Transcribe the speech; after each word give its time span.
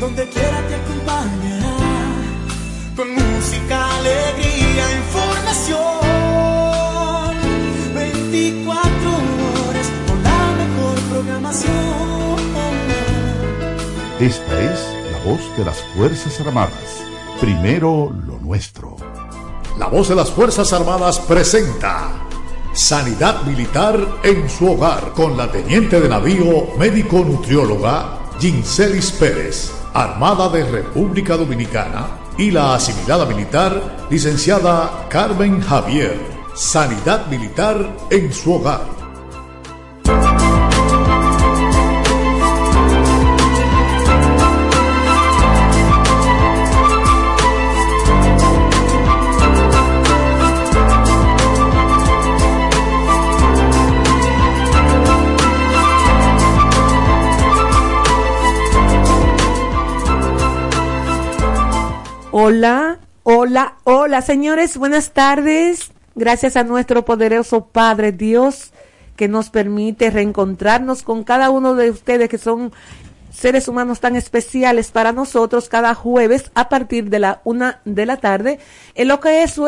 Donde 0.00 0.28
quiera 0.28 0.66
te 0.66 0.74
acompañará. 0.74 1.76
Con 2.96 3.14
música, 3.14 3.96
alegría, 3.98 4.96
información. 4.96 5.80
24 7.94 9.10
horas 9.68 9.90
con 10.06 10.22
la 10.22 10.52
mejor 10.62 10.94
programación. 11.10 11.70
Esta 14.18 14.60
es 14.60 14.80
la 15.12 15.18
voz 15.30 15.56
de 15.56 15.64
las 15.64 15.82
Fuerzas 15.94 16.40
Armadas. 16.40 17.04
Primero 17.40 18.12
lo 18.26 18.38
nuestro. 18.38 18.96
La 19.78 19.86
voz 19.86 20.08
de 20.08 20.14
las 20.14 20.30
Fuerzas 20.30 20.72
Armadas 20.72 21.20
presenta 21.20 22.10
Sanidad 22.72 23.42
Militar 23.42 23.98
en 24.22 24.48
su 24.48 24.72
hogar 24.72 25.12
con 25.14 25.36
la 25.36 25.50
teniente 25.50 26.00
de 26.00 26.08
navío 26.08 26.68
médico 26.78 27.18
nutrióloga 27.24 28.20
Ginselis 28.40 29.10
Pérez, 29.12 29.70
Armada 29.94 30.48
de 30.48 30.64
República 30.64 31.36
Dominicana, 31.36 32.06
y 32.38 32.50
la 32.50 32.74
asimilada 32.74 33.26
militar 33.26 34.06
licenciada 34.08 35.06
Carmen 35.08 35.60
Javier. 35.60 36.16
Sanidad 36.54 37.26
Militar 37.26 37.96
en 38.10 38.32
su 38.32 38.54
hogar. 38.54 38.99
Hola, 62.42 63.00
hola, 63.22 63.74
hola, 63.84 64.22
señores, 64.22 64.78
buenas 64.78 65.10
tardes. 65.10 65.92
Gracias 66.14 66.56
a 66.56 66.64
nuestro 66.64 67.04
poderoso 67.04 67.66
Padre 67.66 68.12
Dios 68.12 68.72
que 69.14 69.28
nos 69.28 69.50
permite 69.50 70.08
reencontrarnos 70.08 71.02
con 71.02 71.22
cada 71.22 71.50
uno 71.50 71.74
de 71.74 71.90
ustedes 71.90 72.30
que 72.30 72.38
son 72.38 72.72
seres 73.30 73.68
humanos 73.68 74.00
tan 74.00 74.16
especiales 74.16 74.90
para 74.90 75.12
nosotros 75.12 75.68
cada 75.68 75.94
jueves 75.94 76.50
a 76.54 76.70
partir 76.70 77.10
de 77.10 77.18
la 77.18 77.42
una 77.44 77.82
de 77.84 78.06
la 78.06 78.16
tarde 78.16 78.58
en 78.94 79.08
lo 79.08 79.20
que 79.20 79.42
es 79.42 79.60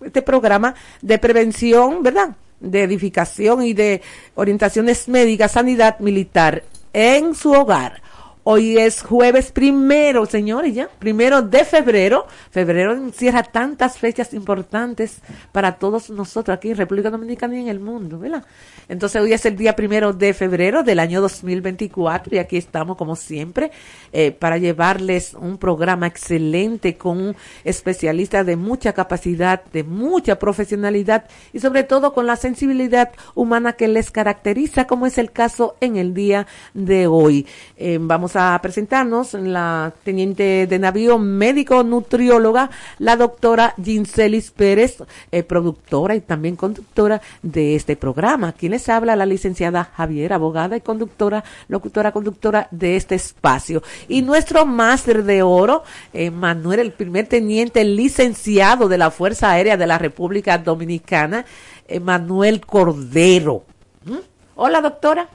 este 0.00 0.22
programa 0.22 0.74
de 1.02 1.18
prevención, 1.18 2.02
¿verdad? 2.02 2.34
De 2.60 2.82
edificación 2.82 3.62
y 3.62 3.74
de 3.74 4.00
orientaciones 4.36 5.06
médicas, 5.06 5.52
sanidad 5.52 5.98
militar 5.98 6.62
en 6.94 7.34
su 7.34 7.52
hogar. 7.52 8.05
Hoy 8.48 8.78
es 8.78 9.02
jueves 9.02 9.50
primero, 9.50 10.24
señores, 10.24 10.72
ya, 10.72 10.88
primero 11.00 11.42
de 11.42 11.64
febrero. 11.64 12.28
Febrero 12.52 12.92
encierra 12.92 13.42
tantas 13.42 13.98
fechas 13.98 14.32
importantes 14.32 15.18
para 15.50 15.72
todos 15.80 16.10
nosotros 16.10 16.56
aquí 16.56 16.70
en 16.70 16.76
República 16.76 17.10
Dominicana 17.10 17.56
y 17.56 17.62
en 17.62 17.66
el 17.66 17.80
mundo, 17.80 18.20
¿verdad? 18.20 18.44
Entonces 18.88 19.20
hoy 19.20 19.32
es 19.32 19.44
el 19.46 19.56
día 19.56 19.74
primero 19.74 20.12
de 20.12 20.32
febrero 20.32 20.84
del 20.84 21.00
año 21.00 21.20
2024 21.22 22.36
y 22.36 22.38
aquí 22.38 22.56
estamos 22.56 22.96
como 22.96 23.16
siempre 23.16 23.72
eh, 24.12 24.30
para 24.30 24.58
llevarles 24.58 25.34
un 25.34 25.58
programa 25.58 26.06
excelente 26.06 26.96
con 26.96 27.18
un 27.18 27.36
especialista 27.64 28.44
de 28.44 28.54
mucha 28.54 28.92
capacidad, 28.92 29.64
de 29.72 29.82
mucha 29.82 30.38
profesionalidad 30.38 31.24
y 31.52 31.58
sobre 31.58 31.82
todo 31.82 32.12
con 32.14 32.28
la 32.28 32.36
sensibilidad 32.36 33.10
humana 33.34 33.72
que 33.72 33.88
les 33.88 34.12
caracteriza, 34.12 34.86
como 34.86 35.06
es 35.06 35.18
el 35.18 35.32
caso 35.32 35.74
en 35.80 35.96
el 35.96 36.14
día 36.14 36.46
de 36.74 37.08
hoy. 37.08 37.44
Eh, 37.76 37.98
vamos 38.00 38.35
a 38.36 38.58
presentarnos 38.62 39.34
la 39.34 39.92
teniente 40.04 40.66
de 40.66 40.78
navío 40.78 41.18
médico 41.18 41.82
nutrióloga, 41.82 42.70
la 42.98 43.16
doctora 43.16 43.74
Ginselis 43.82 44.50
Pérez, 44.50 44.98
eh, 45.32 45.42
productora 45.42 46.14
y 46.14 46.20
también 46.20 46.56
conductora 46.56 47.20
de 47.42 47.74
este 47.74 47.96
programa. 47.96 48.52
Quien 48.52 48.72
les 48.72 48.88
habla, 48.88 49.16
la 49.16 49.26
licenciada 49.26 49.84
Javier, 49.84 50.32
abogada 50.32 50.76
y 50.76 50.80
conductora, 50.80 51.44
locutora, 51.68 52.12
conductora 52.12 52.68
de 52.70 52.96
este 52.96 53.14
espacio. 53.14 53.82
Y 54.08 54.22
nuestro 54.22 54.66
máster 54.66 55.24
de 55.24 55.42
oro, 55.42 55.82
eh, 56.12 56.30
Manuel, 56.30 56.80
el 56.80 56.92
primer 56.92 57.26
teniente 57.26 57.84
licenciado 57.84 58.88
de 58.88 58.98
la 58.98 59.10
Fuerza 59.10 59.50
Aérea 59.50 59.76
de 59.76 59.86
la 59.86 59.98
República 59.98 60.58
Dominicana, 60.58 61.44
eh, 61.88 62.00
Manuel 62.00 62.60
Cordero. 62.60 63.64
¿Mm? 64.04 64.18
Hola, 64.56 64.80
doctora. 64.80 65.28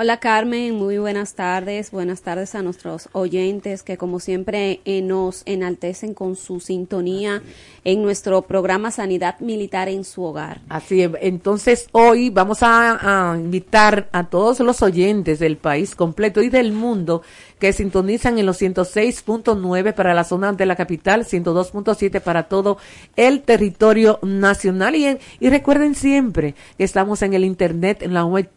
Hola 0.00 0.18
Carmen, 0.20 0.76
muy 0.76 0.98
buenas 0.98 1.34
tardes. 1.34 1.90
Buenas 1.90 2.22
tardes 2.22 2.54
a 2.54 2.62
nuestros 2.62 3.08
oyentes 3.14 3.82
que 3.82 3.96
como 3.96 4.20
siempre 4.20 4.78
eh, 4.84 5.02
nos 5.02 5.42
enaltecen 5.44 6.14
con 6.14 6.36
su 6.36 6.60
sintonía 6.60 7.42
en 7.82 8.02
nuestro 8.02 8.42
programa 8.42 8.92
Sanidad 8.92 9.40
Militar 9.40 9.88
en 9.88 10.04
su 10.04 10.22
hogar. 10.22 10.60
Así 10.68 11.02
es. 11.02 11.10
Entonces 11.20 11.88
hoy 11.90 12.30
vamos 12.30 12.62
a, 12.62 13.32
a 13.32 13.36
invitar 13.38 14.08
a 14.12 14.28
todos 14.28 14.60
los 14.60 14.82
oyentes 14.82 15.40
del 15.40 15.56
país 15.56 15.96
completo 15.96 16.42
y 16.42 16.48
del 16.48 16.70
mundo 16.70 17.22
que 17.58 17.72
sintonizan 17.72 18.38
en 18.38 18.46
los 18.46 18.62
106.9 18.62 19.94
para 19.94 20.14
la 20.14 20.22
zona 20.22 20.52
de 20.52 20.64
la 20.64 20.76
capital, 20.76 21.24
102.7 21.24 22.20
para 22.20 22.44
todo 22.44 22.78
el 23.16 23.42
territorio 23.42 24.20
nacional. 24.22 24.94
Y, 24.94 25.06
en- 25.06 25.18
y 25.40 25.50
recuerden 25.50 25.96
siempre 25.96 26.54
que 26.76 26.84
estamos 26.84 27.20
en 27.22 27.34
el 27.34 27.44
internet 27.44 28.02
en 28.02 28.14
la 28.14 28.24
web 28.24 28.48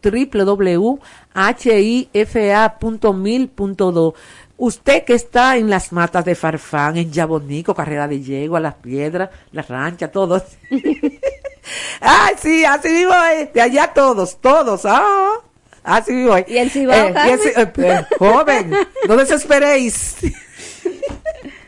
www.hifa.mil.do. 1.34 4.14
Usted 4.58 5.04
que 5.04 5.14
está 5.14 5.56
en 5.56 5.68
las 5.70 5.90
matas 5.92 6.24
de 6.24 6.34
Farfán, 6.36 6.96
en 6.96 7.10
Yabonico, 7.10 7.74
Carrera 7.74 8.06
de 8.06 8.20
Yegua, 8.20 8.60
Las 8.60 8.74
Piedras, 8.74 9.30
La 9.50 9.62
Rancha, 9.62 10.06
todos. 10.08 10.42
Ay, 12.00 12.34
sí, 12.40 12.64
así 12.64 12.88
mismo 12.88 13.14
es. 13.34 13.52
De 13.52 13.60
allá 13.60 13.92
todos, 13.92 14.40
todos. 14.40 14.82
Ah, 14.84 15.30
así 15.82 16.12
mismo 16.12 16.36
es. 16.36 16.48
¿Y 16.48 16.58
el 16.58 16.70
Cibao, 16.70 17.08
Eh, 17.08 17.14
y 17.26 17.30
el 17.30 17.40
Ci- 17.40 17.52
eh, 17.56 17.72
eh, 17.76 18.04
joven, 18.18 18.72
no 19.08 19.16
desesperéis. 19.16 20.16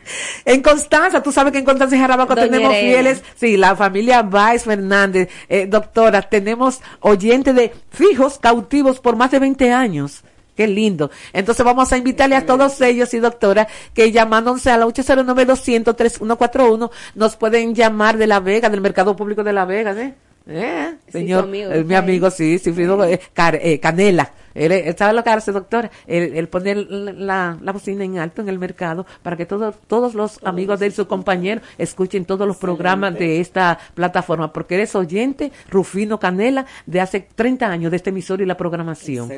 En 0.45 0.61
Constanza, 0.61 1.23
tú 1.23 1.31
sabes 1.31 1.51
que 1.51 1.57
en 1.59 1.65
Constanza 1.65 1.95
y 1.95 1.99
Jarabaco 1.99 2.35
Doña 2.35 2.49
tenemos 2.49 2.75
fieles, 2.77 3.23
sí, 3.35 3.57
la 3.57 3.75
familia 3.75 4.21
Baez 4.21 4.63
Fernández, 4.63 5.29
eh, 5.49 5.65
doctora, 5.67 6.21
tenemos 6.21 6.81
oyentes 6.99 7.55
de 7.55 7.73
fijos 7.89 8.37
cautivos 8.39 8.99
por 8.99 9.15
más 9.15 9.31
de 9.31 9.39
20 9.39 9.71
años. 9.71 10.23
Qué 10.55 10.67
lindo. 10.67 11.09
Entonces 11.33 11.65
vamos 11.65 11.91
a 11.91 11.97
invitarle 11.97 12.35
a 12.37 12.45
todos 12.45 12.79
ellos 12.79 13.13
y 13.13 13.19
doctora 13.19 13.67
que 13.93 14.13
llamándose 14.13 14.71
a 14.71 14.77
la 14.77 14.85
809-200-3141 14.85 16.89
nos 17.15 17.35
pueden 17.35 17.75
llamar 17.75 18.17
de 18.17 18.27
La 18.27 18.39
Vega, 18.39 18.69
del 18.69 18.79
Mercado 18.79 19.17
Público 19.17 19.43
de 19.43 19.51
La 19.51 19.65
Vega, 19.65 19.91
¿eh? 19.91 20.13
¿Eh? 20.47 20.93
Sí, 21.07 21.11
Señor, 21.11 21.45
amigo, 21.45 21.71
eh, 21.71 21.83
mi 21.83 21.89
sí. 21.89 21.95
amigo, 21.95 22.31
sí, 22.31 22.59
Cifrido 22.59 23.03
eh, 23.03 23.19
eh, 23.35 23.79
Canela. 23.79 24.31
Él, 24.55 24.71
él 24.71 24.95
sabe 24.97 25.13
lo 25.13 25.23
que 25.23 25.29
hace, 25.29 25.51
doctora. 25.51 25.91
Él, 26.07 26.35
él 26.35 26.47
pone 26.47 26.75
la, 26.75 27.57
la 27.61 27.71
bocina 27.71 28.03
en 28.03 28.17
alto 28.17 28.41
en 28.41 28.49
el 28.49 28.57
mercado 28.57 29.05
para 29.21 29.37
que 29.37 29.45
todos 29.45 29.75
todos 29.87 30.13
los 30.13 30.39
amigos 30.43 30.79
de 30.79 30.87
él, 30.87 30.93
sus 30.93 31.07
compañeros, 31.07 31.63
escuchen 31.77 32.25
todos 32.25 32.47
los 32.47 32.57
programas 32.57 33.13
de 33.17 33.39
esta 33.39 33.77
plataforma, 33.93 34.51
porque 34.51 34.75
eres 34.75 34.95
oyente, 34.95 35.51
Rufino 35.69 36.19
Canela, 36.19 36.65
de 36.85 37.01
hace 37.01 37.27
30 37.35 37.67
años 37.67 37.91
de 37.91 37.97
este 37.97 38.09
emisor 38.09 38.41
y 38.41 38.45
la 38.45 38.57
programación. 38.57 39.29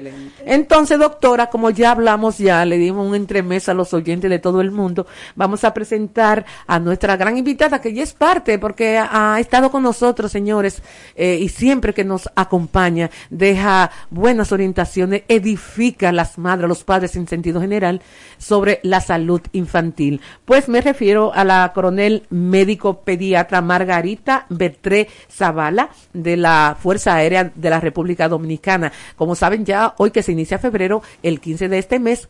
Entonces, 0.46 1.00
doctora, 1.00 1.48
como 1.48 1.70
ya 1.70 1.92
hablamos, 1.92 2.38
ya 2.38 2.66
le 2.66 2.78
dimos 2.78 3.08
un 3.08 3.16
entremés 3.16 3.70
a 3.70 3.74
los 3.74 3.94
oyentes 3.94 4.30
de 4.30 4.40
todo 4.40 4.62
el 4.62 4.72
mundo, 4.72 5.08
vamos 5.36 5.64
a 5.64 5.74
presentar 5.74 6.46
a 6.66 6.80
nuestra 6.80 7.16
gran 7.18 7.38
invitada, 7.38 7.82
que 7.82 7.94
ya 7.94 8.04
es 8.04 8.14
parte, 8.14 8.60
porque 8.60 8.98
ha, 8.98 9.36
ha 9.36 9.40
estado 9.40 9.72
con 9.72 9.84
nosotros, 9.84 10.32
señores, 10.32 10.82
eh, 11.16 11.38
y 11.40 11.50
siempre 11.50 11.94
que 11.94 12.04
nos 12.04 12.30
acompaña, 12.36 13.10
deja 13.30 13.92
buenas 14.10 14.52
orientaciones, 14.52 15.07
edifica 15.28 16.10
a 16.10 16.12
las 16.12 16.38
madres, 16.38 16.68
los 16.68 16.84
padres 16.84 17.16
en 17.16 17.28
sentido 17.28 17.62
general, 17.62 18.02
sobre 18.38 18.80
la 18.84 19.02
salud 19.02 19.42
infantil. 19.52 20.22
Pues 20.46 20.70
me 20.70 20.82
refiero 20.82 21.34
a 21.34 21.44
la 21.44 21.72
coronel 21.74 22.24
médico 22.30 23.02
pediatra 23.02 23.62
Margarita 23.62 24.46
Bertré 24.50 25.08
Zavala, 25.32 25.90
de 26.14 26.38
la 26.38 26.78
Fuerza 26.80 27.16
Aérea 27.16 27.52
de 27.54 27.70
la 27.70 27.80
República 27.80 28.30
Dominicana. 28.30 28.92
Como 29.16 29.36
saben 29.36 29.66
ya, 29.66 29.94
hoy 29.98 30.12
que 30.12 30.24
se 30.24 30.32
inicia 30.32 30.60
febrero, 30.60 31.02
el 31.24 31.40
15 31.40 31.70
de 31.70 31.78
este 31.78 32.00
mes, 32.00 32.30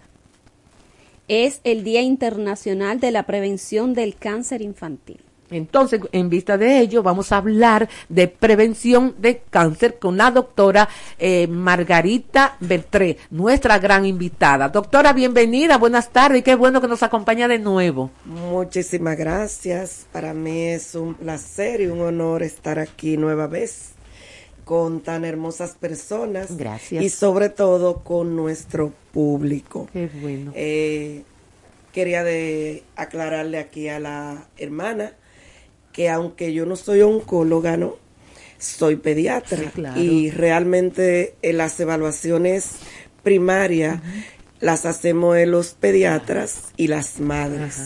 Es 1.28 1.60
el 1.66 1.84
Día 1.84 2.02
Internacional 2.02 3.02
de 3.02 3.12
la 3.12 3.24
Prevención 3.24 3.94
del 3.94 4.16
Cáncer 4.16 4.62
Infantil. 4.62 5.27
Entonces, 5.50 6.02
en 6.12 6.30
vista 6.30 6.58
de 6.58 6.80
ello, 6.80 7.04
vamos 7.04 7.32
a 7.32 7.38
hablar 7.38 7.88
de 8.10 8.28
prevención 8.28 9.16
de 9.18 9.42
cáncer 9.50 9.98
con 9.98 10.18
la 10.18 10.32
doctora 10.32 10.90
eh, 11.18 11.48
Margarita 11.48 12.58
Bertré, 12.60 13.18
nuestra 13.32 13.80
gran 13.80 14.06
invitada. 14.06 14.70
Doctora, 14.70 15.14
bienvenida, 15.14 15.78
buenas 15.78 16.10
tardes 16.10 16.40
y 16.40 16.44
qué 16.44 16.56
bueno 16.56 16.82
que 16.82 16.88
nos 16.88 17.04
acompaña 17.04 17.48
de 17.48 17.60
nuevo. 17.60 18.12
Muchísimas 18.26 19.18
gracias. 19.18 20.06
Para 20.12 20.34
mí 20.34 20.64
es 20.64 20.96
un 20.96 21.16
placer 21.16 21.82
y 21.82 21.88
un 21.88 22.02
honor 22.02 22.44
estar 22.44 22.80
aquí 22.80 23.18
nueva 23.18 23.48
vez 23.48 23.92
con 24.66 25.00
tan 25.00 25.24
hermosas 25.24 25.72
personas. 25.80 26.58
Gracias. 26.58 27.02
Y 27.02 27.10
sobre 27.10 27.50
todo 27.50 28.04
con 28.04 28.36
nuestro 28.36 28.92
público. 29.14 29.88
Qué 29.94 30.10
bueno. 30.22 30.52
Eh, 30.56 31.24
quería 31.94 32.24
de 32.26 32.84
aclararle 32.98 33.60
aquí 33.60 33.88
a 33.88 34.00
la 34.00 34.46
hermana 34.58 35.14
que 35.98 36.10
aunque 36.10 36.54
yo 36.54 36.66
no 36.66 36.76
soy 36.78 37.02
oncóloga, 37.02 37.76
¿no? 37.76 37.96
Soy 38.60 38.96
pediatra 38.96 39.58
Sí, 39.58 39.66
claro. 39.74 40.00
y 40.02 40.30
realmente 40.32 41.36
eh, 41.42 41.52
las 41.54 41.78
evaluaciones 41.80 42.70
primarias 43.24 44.00
las 44.60 44.86
hacemos 44.86 45.38
en 45.38 45.52
los 45.52 45.74
pediatras 45.74 46.66
y 46.78 46.88
las 46.88 47.20
madres. 47.20 47.78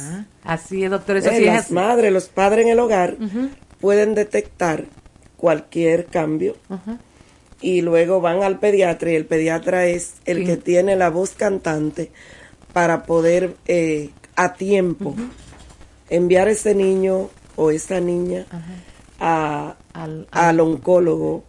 Así 0.44 0.84
es, 0.84 0.91
doctor. 0.91 1.18
Eso 1.18 1.30
Eh, 1.32 1.38
sí 1.39 1.46
las 1.46 1.72
madres, 1.72 2.12
los 2.13 2.27
padres 2.30 2.65
en 2.65 2.72
el 2.74 2.80
hogar 2.80 3.18
pueden 3.80 4.13
detectar 4.13 4.86
cualquier 5.38 6.06
cambio 6.06 6.56
y 7.62 7.82
luego 7.82 8.22
van 8.22 8.44
al 8.44 8.60
pediatra 8.60 9.12
y 9.12 9.15
el 9.15 9.25
pediatra 9.25 9.86
es 9.88 10.13
el 10.25 10.39
Sí. 10.39 10.46
que 10.46 10.58
tiene 10.58 10.96
la 10.96 11.10
voz 11.10 11.32
cantante 11.32 12.12
para 12.74 13.03
poder 13.03 13.56
eh, 13.68 14.10
a 14.36 14.53
tiempo 14.53 15.15
enviar 16.10 16.48
ese 16.48 16.75
niño 16.75 17.30
o 17.55 17.72
esa 17.72 18.00
niña 18.00 18.46
a, 19.20 19.75
Al- 19.93 20.27
al 20.31 20.60
oncólogo 20.60 21.43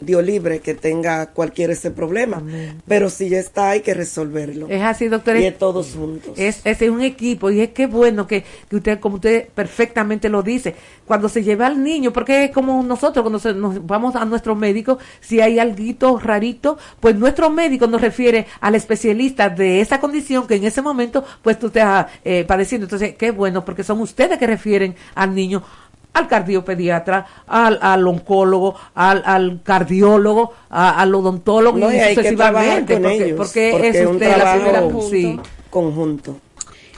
Dios 0.00 0.24
libre 0.24 0.60
que 0.60 0.74
tenga 0.74 1.26
cualquier 1.32 1.70
ese 1.70 1.90
problema 1.90 2.36
Amén. 2.38 2.80
pero 2.86 3.10
si 3.10 3.28
ya 3.28 3.38
está 3.38 3.70
hay 3.70 3.80
que 3.80 3.94
resolverlo 3.94 4.66
Es 4.68 4.82
así, 4.82 5.08
doctor. 5.08 5.36
y 5.36 5.44
Es, 5.44 5.52
es 5.52 5.58
todos 5.58 5.94
juntos 5.94 6.32
es, 6.38 6.60
es 6.64 6.80
un 6.82 7.02
equipo 7.02 7.50
y 7.50 7.60
es 7.60 7.70
que 7.70 7.86
bueno 7.86 8.26
que, 8.26 8.44
que 8.68 8.76
usted, 8.76 9.00
como 9.00 9.16
usted 9.16 9.48
perfectamente 9.48 10.28
lo 10.28 10.42
dice, 10.42 10.74
cuando 11.06 11.28
se 11.28 11.42
lleva 11.42 11.66
al 11.66 11.82
niño, 11.82 12.12
porque 12.12 12.44
es 12.44 12.50
como 12.50 12.82
nosotros 12.82 13.22
cuando 13.22 13.38
se- 13.38 13.54
nos 13.54 13.84
vamos 13.86 14.14
a 14.16 14.24
nuestro 14.24 14.54
médico, 14.54 14.98
si 15.20 15.40
hay 15.40 15.58
algo 15.58 16.18
rarito, 16.18 16.78
pues 17.00 17.16
nuestro 17.16 17.50
médico 17.50 17.86
nos 17.86 18.00
refiere 18.00 18.46
al 18.60 18.74
especialista 18.74 19.48
de 19.48 19.80
esa 19.80 20.00
condición 20.00 20.46
que 20.46 20.56
en 20.56 20.64
ese 20.64 20.82
momento 20.82 21.24
pues 21.42 21.58
tú 21.58 21.68
estás 21.68 22.06
eh, 22.24 22.44
padeciendo. 22.46 22.84
Entonces, 22.86 23.14
qué 23.16 23.30
bueno, 23.30 23.64
porque 23.64 23.82
son 23.84 24.00
ustedes 24.00 24.38
que 24.38 24.46
refieren 24.46 24.94
al 25.14 25.34
niño 25.34 25.62
al 26.18 26.28
cardiopediatra, 26.28 27.26
al, 27.46 27.78
al 27.80 28.06
oncólogo, 28.06 28.74
al, 28.94 29.22
al 29.24 29.60
cardiólogo, 29.62 30.52
a- 30.70 31.00
al 31.00 31.14
odontólogo 31.14 31.78
No, 31.78 31.90
y, 31.92 31.96
y 31.96 31.98
hay 32.00 32.14
que 32.14 32.22
sucesivamente, 32.22 32.94
con 32.94 33.02
porque, 33.02 33.24
ellos, 33.24 33.38
porque 33.38 33.68
porque 33.72 33.88
es 33.88 34.06
usted 34.06 34.28
la 34.28 34.34
trabajo 34.36 34.58
primera 34.58 34.80
conjunto. 34.82 35.10
sí. 35.16 35.40
conjunto 35.70 36.36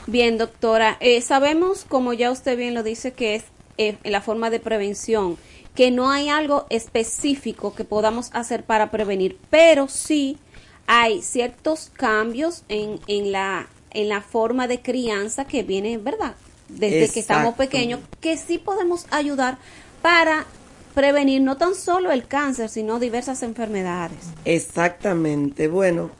Bien, 0.06 0.38
doctora, 0.38 0.96
eh, 1.00 1.20
sabemos, 1.20 1.84
como 1.88 2.12
ya 2.12 2.30
usted 2.30 2.56
bien 2.56 2.74
lo 2.74 2.82
dice, 2.82 3.12
que 3.12 3.36
es 3.36 3.44
eh, 3.78 3.96
la 4.04 4.20
forma 4.20 4.50
de 4.50 4.58
prevención, 4.58 5.36
que 5.74 5.90
no 5.90 6.10
hay 6.10 6.28
algo 6.28 6.66
específico 6.70 7.74
que 7.74 7.84
podamos 7.84 8.30
hacer 8.32 8.64
para 8.64 8.90
prevenir, 8.90 9.38
pero 9.50 9.88
sí 9.88 10.38
hay 10.86 11.22
ciertos 11.22 11.90
cambios 11.92 12.64
en, 12.68 12.98
en, 13.06 13.30
la, 13.30 13.68
en 13.92 14.08
la 14.08 14.20
forma 14.20 14.66
de 14.66 14.80
crianza 14.80 15.44
que 15.44 15.62
viene, 15.62 15.98
¿verdad? 15.98 16.34
Desde 16.76 17.08
que 17.12 17.20
estamos 17.20 17.54
pequeños, 17.54 18.00
que 18.20 18.36
sí 18.36 18.58
podemos 18.58 19.06
ayudar 19.10 19.58
para 20.02 20.46
prevenir 20.94 21.42
no 21.42 21.56
tan 21.56 21.74
solo 21.74 22.10
el 22.10 22.26
cáncer, 22.26 22.68
sino 22.68 22.98
diversas 22.98 23.42
enfermedades. 23.42 24.18
Exactamente. 24.44 25.68
Bueno, 25.68 26.10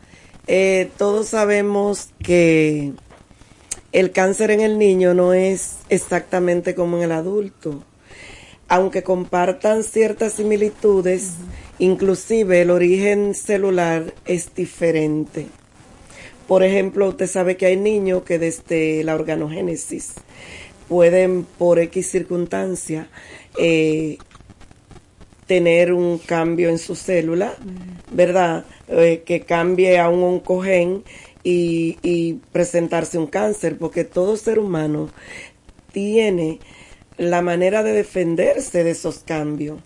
eh, 0.46 0.90
todos 0.96 1.28
sabemos 1.28 2.08
que 2.22 2.92
el 3.92 4.12
cáncer 4.12 4.50
en 4.50 4.60
el 4.60 4.78
niño 4.78 5.14
no 5.14 5.32
es 5.32 5.76
exactamente 5.88 6.74
como 6.74 6.98
en 6.98 7.04
el 7.04 7.12
adulto. 7.12 7.82
Aunque 8.68 9.02
compartan 9.02 9.82
ciertas 9.82 10.34
similitudes, 10.34 11.32
inclusive 11.78 12.62
el 12.62 12.70
origen 12.70 13.34
celular 13.34 14.14
es 14.26 14.54
diferente. 14.54 15.48
Por 16.50 16.64
ejemplo, 16.64 17.10
usted 17.10 17.28
sabe 17.28 17.56
que 17.56 17.66
hay 17.66 17.76
niños 17.76 18.24
que 18.24 18.40
desde 18.40 19.04
la 19.04 19.14
organogénesis 19.14 20.14
pueden, 20.88 21.44
por 21.44 21.78
X 21.78 22.10
circunstancia, 22.10 23.08
eh, 23.56 24.18
tener 25.46 25.92
un 25.92 26.18
cambio 26.18 26.68
en 26.68 26.78
su 26.78 26.96
célula, 26.96 27.54
¿verdad? 28.10 28.64
Eh, 28.88 29.22
que 29.24 29.42
cambie 29.42 30.00
a 30.00 30.08
un 30.08 30.24
oncogen 30.24 31.04
y, 31.44 31.98
y 32.02 32.40
presentarse 32.50 33.16
un 33.16 33.28
cáncer, 33.28 33.78
porque 33.78 34.02
todo 34.02 34.36
ser 34.36 34.58
humano 34.58 35.08
tiene 35.92 36.58
la 37.16 37.42
manera 37.42 37.84
de 37.84 37.92
defenderse 37.92 38.82
de 38.82 38.90
esos 38.90 39.20
cambios. 39.20 39.78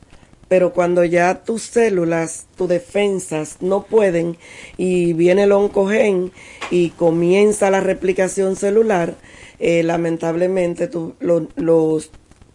Pero 0.54 0.72
cuando 0.72 1.02
ya 1.04 1.42
tus 1.42 1.62
células, 1.64 2.46
tus 2.56 2.68
defensas 2.68 3.56
no 3.58 3.82
pueden 3.86 4.36
y 4.76 5.12
viene 5.12 5.42
el 5.42 5.50
oncogen 5.50 6.30
y 6.70 6.90
comienza 6.90 7.72
la 7.72 7.80
replicación 7.80 8.54
celular, 8.54 9.16
eh, 9.58 9.82
lamentablemente 9.82 10.88
lo- 11.18 11.48
los, 11.56 12.12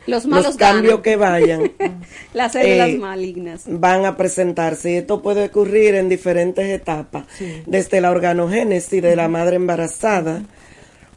Los 0.07 0.25
malos 0.27 0.45
los 0.45 0.55
cambios 0.55 0.91
ganan. 0.93 1.03
que 1.03 1.15
vayan 1.17 1.71
Las 2.33 2.53
células 2.53 2.87
eh, 2.87 2.97
malignas. 2.99 3.63
van 3.67 4.05
a 4.05 4.15
presentarse 4.15 4.91
y 4.91 4.95
esto 4.95 5.21
puede 5.21 5.43
ocurrir 5.47 5.95
en 5.95 6.07
diferentes 6.07 6.65
etapas, 6.69 7.25
desde 7.65 7.99
la 7.99 8.11
organogénesis 8.11 9.01
de 9.01 9.17
la 9.17 9.27
madre 9.27 9.57
embarazada 9.57 10.43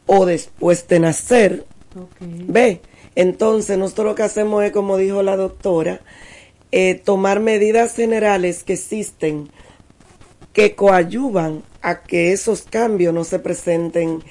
o 0.05 0.25
después 0.25 0.85
de 0.89 0.99
nacer, 0.99 1.63
ve. 2.19 2.81
Entonces 3.15 3.77
nosotros 3.77 4.07
lo 4.07 4.15
que 4.15 4.23
hacemos 4.23 4.65
es, 4.65 4.71
como 4.73 4.97
dijo 4.97 5.23
la 5.23 5.37
doctora, 5.37 6.01
eh, 6.75 6.95
tomar 6.95 7.39
medidas 7.39 7.95
generales 7.95 8.63
que 8.63 8.73
existen 8.73 9.51
que 10.53 10.73
coadyuvan 10.73 11.61
a 11.83 12.01
que 12.01 12.31
esos 12.31 12.63
cambios 12.63 13.13
no 13.13 13.23
se 13.25 13.37
presenten 13.37 14.23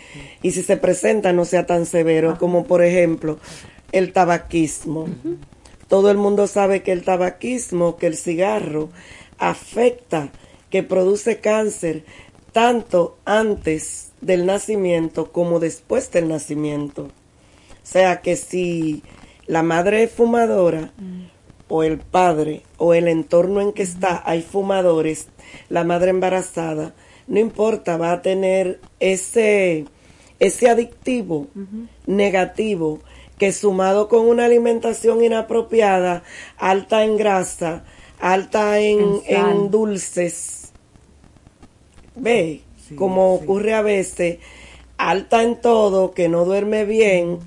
y 0.43 0.51
si 0.51 0.65
se 0.65 0.77
presentan 0.77 1.37
no 1.37 1.45
sea 1.45 1.67
tan 1.67 1.87
severo 1.87 2.39
como 2.39 2.65
por 2.65 2.83
ejemplo 2.83 3.39
el 3.93 4.13
tabaquismo. 4.13 5.07
Todo 5.87 6.11
el 6.11 6.17
mundo 6.17 6.49
sabe 6.49 6.83
que 6.83 6.91
el 6.91 7.05
tabaquismo, 7.05 7.97
que 7.97 8.09
el 8.09 8.17
cigarro 8.17 8.89
afecta, 9.39 10.33
que 10.69 10.83
produce 10.83 11.39
cáncer 11.39 12.05
tanto 12.51 13.19
antes 13.25 14.11
del 14.21 14.47
nacimiento 14.47 15.31
como 15.31 15.61
después 15.61 16.11
del 16.11 16.27
nacimiento. 16.27 17.03
O 17.05 17.85
sea 17.85 18.21
que 18.21 18.35
si 18.35 19.05
la 19.47 19.63
madre 19.63 20.03
es 20.03 20.11
fumadora 20.11 20.91
o 21.75 21.83
el 21.83 21.97
padre 22.01 22.61
o 22.77 22.93
el 22.93 23.09
entorno 23.09 23.63
en 23.63 23.73
que 23.73 23.83
está 23.83 24.23
hay 24.27 24.43
fumadores, 24.43 25.29
la 25.71 25.85
madre 25.85 26.11
embarazada, 26.11 26.93
no 27.27 27.41
importa, 27.41 27.97
va 27.97 28.13
a 28.13 28.21
tener 28.21 28.79
ese, 29.01 29.87
ese 30.39 30.69
adictivo 30.69 31.47
negativo 32.07 32.99
que 33.39 33.53
sumado 33.53 34.09
con 34.11 34.27
una 34.29 34.45
alimentación 34.45 35.25
inapropiada, 35.25 36.25
alta 36.59 37.05
en 37.05 37.17
grasa, 37.17 37.85
alta 38.21 38.79
en, 38.79 39.01
En 39.01 39.23
sal. 39.23 39.51
en 39.53 39.71
dulces, 39.71 40.73
ve, 42.17 42.61
Sí, 42.87 42.95
como 42.97 43.39
sí. 43.39 43.45
ocurre 43.45 43.73
a 43.75 43.81
veces, 43.81 44.41
alta 44.99 45.43
en 45.43 45.59
todo, 45.59 46.13
que 46.13 46.29
no 46.29 46.45
duerme 46.45 46.85
bien, 46.85 47.39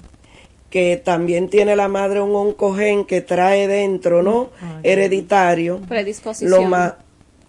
que 0.75 0.97
también 1.01 1.47
tiene 1.47 1.73
la 1.77 1.87
madre 1.87 2.19
un 2.19 2.35
oncogen 2.35 3.05
que 3.05 3.21
trae 3.21 3.65
dentro, 3.65 4.21
¿no? 4.21 4.49
Ay. 4.61 4.79
Hereditario. 4.83 5.79
Predisposición. 5.87 6.51
Lo 6.51 6.63
más, 6.63 6.95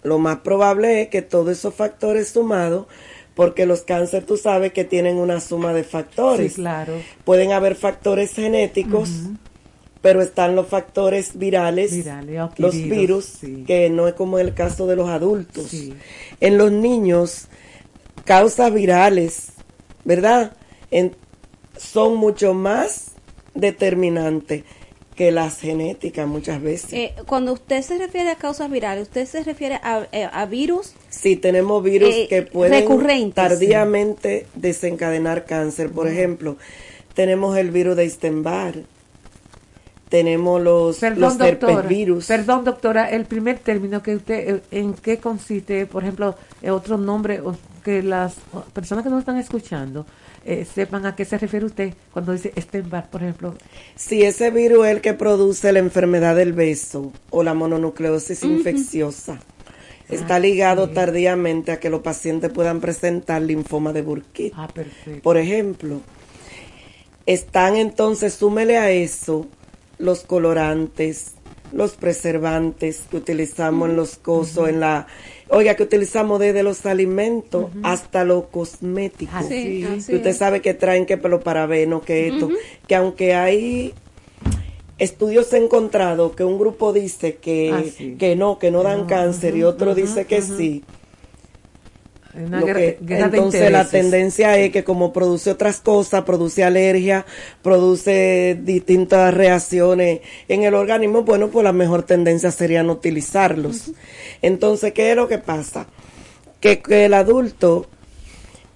lo 0.01 0.17
más 0.17 0.37
probable 0.37 1.01
es 1.01 1.09
que 1.09 1.21
todos 1.21 1.49
esos 1.49 1.73
factores 1.73 2.29
sumados, 2.29 2.85
porque 3.35 3.65
los 3.65 3.81
cánceres 3.81 4.25
tú 4.25 4.37
sabes 4.37 4.71
que 4.71 4.85
tienen 4.85 5.17
una 5.17 5.41
suma 5.41 5.73
de 5.73 5.83
factores. 5.83 6.53
Sí, 6.53 6.61
claro. 6.61 6.93
Pueden 7.25 7.51
haber 7.51 7.75
factores 7.75 8.31
genéticos, 8.33 9.09
pero 10.01 10.21
están 10.21 10.55
los 10.55 10.67
factores 10.67 11.37
virales, 11.37 11.91
Virales, 11.93 12.39
los 12.55 12.75
virus, 12.75 13.25
sí. 13.25 13.65
que 13.67 13.89
no 13.89 14.07
es 14.07 14.13
como 14.13 14.39
el 14.39 14.53
caso 14.53 14.87
de 14.87 14.95
los 14.95 15.09
adultos. 15.09 15.65
Sí. 15.67 15.93
En 16.39 16.57
los 16.57 16.71
niños, 16.71 17.47
causas 18.23 18.73
virales, 18.73 19.49
¿verdad? 20.05 20.53
En- 20.91 21.13
son 21.75 22.15
mucho 22.15 22.53
más 22.53 23.06
determinantes 23.59 24.63
que 25.15 25.31
las 25.31 25.59
genéticas 25.59 26.27
muchas 26.27 26.61
veces. 26.61 26.93
Eh, 26.93 27.13
cuando 27.25 27.53
usted 27.53 27.81
se 27.81 27.97
refiere 27.97 28.29
a 28.29 28.35
causas 28.35 28.69
virales, 28.69 29.03
usted 29.07 29.25
se 29.25 29.43
refiere 29.43 29.75
a, 29.81 30.07
eh, 30.11 30.29
a 30.31 30.45
virus. 30.45 30.93
Sí, 31.09 31.35
tenemos 31.35 31.83
virus 31.83 32.13
Eh, 32.13 32.27
que 32.29 32.43
pueden 32.43 32.81
recurrentes. 32.81 33.33
tardíamente 33.33 34.45
desencadenar 34.53 35.45
cáncer. 35.45 35.89
Por 35.89 36.07
ejemplo, 36.07 36.57
tenemos 37.15 37.57
el 37.57 37.71
virus 37.71 37.95
de 37.95 38.03
Epstein-Barr, 38.05 38.83
tenemos 40.09 40.61
los, 40.61 40.99
Perdón, 40.99 41.19
los 41.21 41.37
doctora. 41.39 41.73
herpesvirus. 41.73 42.27
Perdón, 42.27 42.63
doctora, 42.63 43.09
el 43.09 43.25
primer 43.25 43.57
término 43.59 44.01
que 44.03 44.15
usted, 44.15 44.61
¿en 44.71 44.93
qué 44.93 45.17
consiste? 45.17 45.85
Por 45.87 46.03
ejemplo, 46.03 46.35
otro 46.71 46.97
nombre, 46.97 47.41
que 47.83 48.03
las 48.03 48.35
personas 48.71 49.03
que 49.03 49.09
nos 49.09 49.19
están 49.19 49.37
escuchando 49.37 50.05
eh, 50.49 50.65
sepan 50.65 51.05
a 51.05 51.13
qué 51.13 51.25
se 51.25 51.37
refiere 51.37 51.65
usted 51.65 51.93
cuando 52.13 52.31
dice 52.31 52.53
Stenbar, 52.57 53.09
por 53.09 53.21
ejemplo. 53.21 53.53
Si 53.97 54.23
ese 54.23 54.49
virus 54.49 54.85
es 54.85 54.91
el 54.93 55.01
que 55.01 55.13
produce 55.13 55.73
la 55.73 55.79
enfermedad 55.79 56.37
del 56.37 56.53
beso 56.53 57.11
o 57.31 57.43
la 57.43 57.53
mononucleosis 57.53 58.43
infecciosa. 58.43 59.39
está 60.07 60.39
ligado 60.39 60.89
tardíamente 60.91 61.73
a 61.73 61.81
que 61.81 61.89
los 61.89 61.99
pacientes 61.99 62.49
puedan 62.49 62.79
presentar 62.79 63.41
linfoma 63.41 63.91
de 63.91 64.03
Burkitt. 64.03 64.53
Ah, 64.55 64.69
perfecto. 64.73 65.21
Por 65.21 65.35
ejemplo, 65.35 65.99
están 67.25 67.75
entonces, 67.75 68.33
súmele 68.33 68.77
a 68.77 68.89
eso 68.89 69.47
los 69.99 70.21
colorantes, 70.21 71.33
los 71.73 71.97
preservantes 71.97 73.01
que 73.11 73.17
utilizamos 73.17 73.89
en 73.89 73.97
los 73.97 74.15
cosos, 74.15 74.69
en 74.69 74.79
la, 74.79 75.07
oiga, 75.49 75.75
que 75.75 75.83
utilizamos 75.83 76.39
desde 76.39 76.63
los 76.63 76.85
alimentos 76.85 77.67
hasta 77.83 78.23
los 78.23 78.45
cosméticos. 78.45 79.35
Así, 79.35 79.83
así 79.83 80.07
que 80.11 80.15
usted 80.17 80.27
es. 80.31 80.37
sabe 80.37 80.61
que 80.61 80.73
traen 80.73 81.05
que 81.05 81.17
pelo 81.17 81.39
parabeno, 81.41 82.01
que 82.01 82.27
esto, 82.29 82.49
que 82.87 82.95
aunque 82.95 83.33
hay 83.35 83.93
estudios 84.97 85.53
encontrados 85.53 86.35
que 86.35 86.43
un 86.43 86.57
grupo 86.57 86.91
dice 86.93 87.35
que, 87.35 87.71
Ah, 87.71 87.83
sí. 87.95 88.15
que 88.17 88.35
no, 88.35 88.57
que 88.59 88.71
no 88.71 88.83
dan 88.83 89.05
cáncer 89.05 89.55
y 89.55 89.63
otro 89.63 89.93
dice 89.95 90.25
que 90.25 90.41
sí. 90.41 90.83
Una 92.37 92.59
que- 92.73 92.97
entonces 93.35 93.61
la 93.71 93.79
tendencia 93.89 94.57
es 94.57 94.71
que 94.71 94.83
como 94.83 95.11
produce 95.11 95.49
otras 95.51 95.81
cosas, 95.81 96.23
produce 96.23 96.63
alergia, 96.63 97.25
produce 97.63 98.57
distintas 98.61 99.33
reacciones 99.33 100.21
en 100.47 100.63
el 100.63 100.73
organismo, 100.75 101.23
bueno, 101.23 101.49
pues 101.49 101.63
la 101.63 101.73
mejor 101.73 102.03
tendencia 102.03 102.51
sería 102.51 102.83
no 102.83 102.93
utilizarlos. 102.93 103.91
Entonces, 104.41 104.93
¿qué 104.93 105.11
es 105.11 105.15
lo 105.15 105.27
que 105.27 105.37
pasa? 105.39 105.87
Que, 106.59 106.79
que 106.79 107.05
el 107.05 107.13
adulto, 107.13 107.87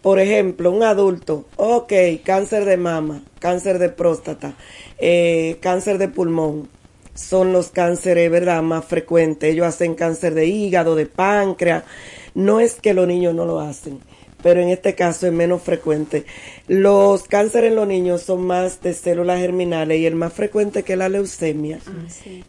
por 0.02 0.20
ejemplo, 0.20 0.72
un 0.72 0.84
adulto, 0.84 1.46
ok, 1.56 1.94
cáncer 2.24 2.66
de 2.66 2.78
mama, 2.78 3.24
cáncer 3.40 3.78
de 3.80 3.90
próstata, 3.90 4.54
eh, 4.98 5.58
cáncer 5.62 5.98
de 5.98 6.08
pulmón, 6.08 6.70
son 7.14 7.54
los 7.54 7.70
cánceres, 7.70 8.32
¿verdad?, 8.32 8.62
más 8.64 8.86
frecuentes. 8.86 9.52
Ellos 9.52 9.68
hacen 9.68 9.96
cáncer 9.96 10.34
de 10.34 10.46
hígado, 10.48 10.96
de 10.96 11.06
páncreas. 11.06 11.84
No 12.34 12.60
es 12.60 12.76
que 12.76 12.94
los 12.94 13.08
niños 13.08 13.34
no 13.36 13.46
lo 13.46 13.60
hacen, 13.60 14.00
pero 14.42 14.62
en 14.62 14.70
este 14.70 14.96
caso 14.96 15.28
es 15.28 15.34
menos 15.34 15.62
frecuente. 15.62 16.26
Los 16.68 17.24
cánceres 17.24 17.70
en 17.72 17.76
los 17.76 17.88
niños 17.88 18.22
son 18.22 18.46
más 18.46 18.82
de 18.82 18.94
células 18.94 19.40
germinales 19.40 20.00
y 20.00 20.06
el 20.06 20.16
más 20.16 20.34
frecuente 20.34 20.84
que 20.84 20.94
es 20.94 21.00
la 21.00 21.10
leucemia. 21.10 21.80
Ah, 21.86 21.92
sí. 22.10 22.44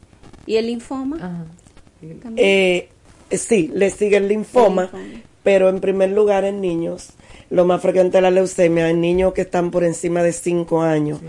¿Y 0.47 0.57
el 0.57 0.67
linfoma? 0.67 1.17
Ajá. 1.17 1.47
También. 2.23 2.35
Eh, 2.37 2.89
sí, 3.31 3.71
le 3.75 3.91
sigue 3.91 4.17
el 4.17 4.29
linfoma, 4.29 4.91
El 4.93 5.01
linfoma. 5.03 5.23
pero 5.43 5.69
en 5.69 5.81
primer 5.81 6.11
lugar 6.11 6.45
en 6.45 6.61
niños. 6.61 7.11
Lo 7.51 7.65
más 7.67 7.83
frecuente 7.83 8.17
es 8.19 8.23
la 8.23 8.31
leucemia 8.31 8.89
en 8.89 9.01
niños 9.01 9.35
que 9.35 9.43
están 9.43 9.71
por 9.71 9.85
encima 9.85 10.23
de 10.23 10.33
5 10.33 10.81
años. 10.83 11.21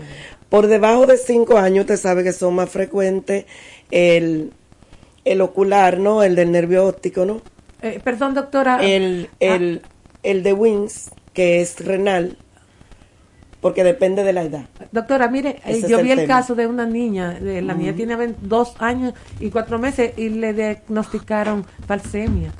Por 0.48 0.68
debajo 0.68 1.06
de 1.06 1.16
5 1.18 1.58
años, 1.58 1.82
usted 1.82 1.96
sabe 1.98 2.24
que 2.24 2.32
son 2.32 2.54
más 2.54 2.70
frecuentes 2.70 3.44
el, 3.90 4.50
el 5.24 5.40
ocular, 5.42 5.98
¿no? 5.98 6.22
El 6.22 6.34
del 6.34 6.50
nervio 6.50 6.86
óptico, 6.86 7.24
¿no? 7.26 7.42
Eh, 7.84 8.00
perdón, 8.02 8.34
doctora. 8.34 8.82
El, 8.82 9.28
Ah, 9.30 9.36
el, 9.40 9.82
el 10.22 10.42
de 10.42 10.52
Wings, 10.54 11.10
que 11.34 11.60
es 11.60 11.84
renal, 11.84 12.38
porque 13.60 13.84
depende 13.84 14.24
de 14.24 14.32
la 14.32 14.42
edad. 14.42 14.64
Doctora, 14.90 15.28
mire, 15.28 15.50
eh, 15.64 15.76
Ese 15.78 15.88
yo 15.88 16.02
vi 16.02 16.10
el 16.10 16.26
caso 16.26 16.54
de 16.54 16.66
una 16.66 16.86
niña, 16.86 17.32
de, 17.32 17.60
la 17.62 17.74
niña 17.74 17.94
tiene 17.94 18.34
dos 18.40 18.74
años 18.78 19.14
y 19.38 19.50
cuatro 19.50 19.78
meses 19.78 20.12
y 20.16 20.30
le 20.30 20.54
diagnosticaron 20.54 21.64
falsemia. 21.86 22.52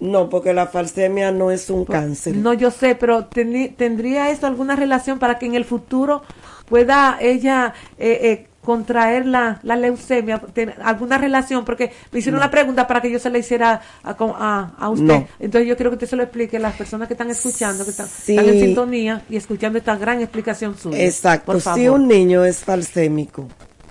No, 0.00 0.28
porque 0.28 0.52
la 0.52 0.66
falsemia 0.66 1.30
no 1.32 1.50
es 1.50 1.70
un 1.70 1.84
cáncer. 1.84 2.36
No, 2.36 2.52
yo 2.52 2.70
sé, 2.70 2.94
pero 2.94 3.26
¿tendría 3.26 4.30
esto 4.30 4.46
alguna 4.46 4.76
relación 4.76 5.18
para 5.18 5.38
que 5.38 5.46
en 5.46 5.54
el 5.54 5.64
futuro 5.64 6.22
pueda 6.68 7.18
ella 7.20 7.72
eh, 7.98 8.18
eh, 8.22 8.46
contraer 8.62 9.26
la, 9.26 9.58
la 9.64 9.76
leucemia? 9.76 10.38
¿Ten- 10.38 10.74
¿Alguna 10.82 11.18
relación? 11.18 11.64
Porque 11.64 11.92
me 12.12 12.20
hicieron 12.20 12.38
una 12.38 12.50
pregunta 12.50 12.86
para 12.86 13.00
que 13.02 13.10
yo 13.10 13.18
se 13.18 13.28
la 13.28 13.38
hiciera 13.38 13.80
a, 14.04 14.10
a- 14.18 14.74
a 14.78 14.88
usted. 14.90 15.04
No. 15.04 15.28
Entonces 15.40 15.68
yo 15.68 15.76
quiero 15.76 15.90
que 15.90 15.96
usted 15.96 16.08
se 16.08 16.16
lo 16.16 16.22
explique 16.22 16.56
a 16.56 16.60
las 16.60 16.74
personas 16.76 17.08
que 17.08 17.14
están 17.14 17.30
escuchando, 17.30 17.84
que 17.84 17.90
están, 17.90 18.06
Sí. 18.08 18.36
están 18.36 18.48
en 18.54 18.60
sintonía 18.60 19.22
y 19.28 19.36
escuchando 19.36 19.78
esta 19.78 19.96
gran 19.96 20.20
explicación 20.20 20.78
suya. 20.78 21.02
Exacto. 21.04 21.52
Por 21.52 21.60
favor. 21.60 21.78
Si 21.80 21.88
un 21.88 22.06
niño 22.08 22.44
es 22.44 22.58
falsémico, 22.58 23.48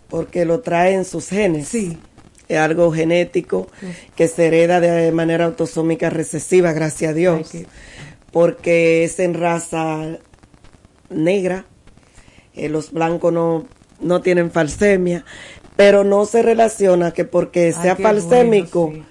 porque 0.09 0.45
lo 0.45 0.61
trae 0.61 0.93
en 0.93 1.05
sus 1.05 1.27
genes, 1.29 1.67
Sí. 1.67 1.97
es 2.47 2.57
algo 2.57 2.91
genético 2.91 3.67
que 4.15 4.27
se 4.27 4.47
hereda 4.47 4.79
de 4.79 5.11
manera 5.11 5.45
autosómica 5.45 6.09
recesiva, 6.09 6.71
gracias 6.73 7.11
a 7.11 7.13
Dios, 7.13 7.49
Ay, 7.53 7.67
porque 8.31 9.03
es 9.03 9.19
en 9.19 9.33
raza 9.33 10.17
negra, 11.09 11.65
eh, 12.53 12.69
los 12.69 12.91
blancos 12.91 13.33
no, 13.33 13.65
no 14.01 14.21
tienen 14.21 14.51
falsemia, 14.51 15.23
pero 15.75 16.03
no 16.03 16.25
se 16.25 16.41
relaciona 16.41 17.11
que 17.11 17.25
porque 17.25 17.71
sea 17.73 17.95
falsémico 17.95 18.87
bueno, 18.87 19.03
sí. 19.03 19.09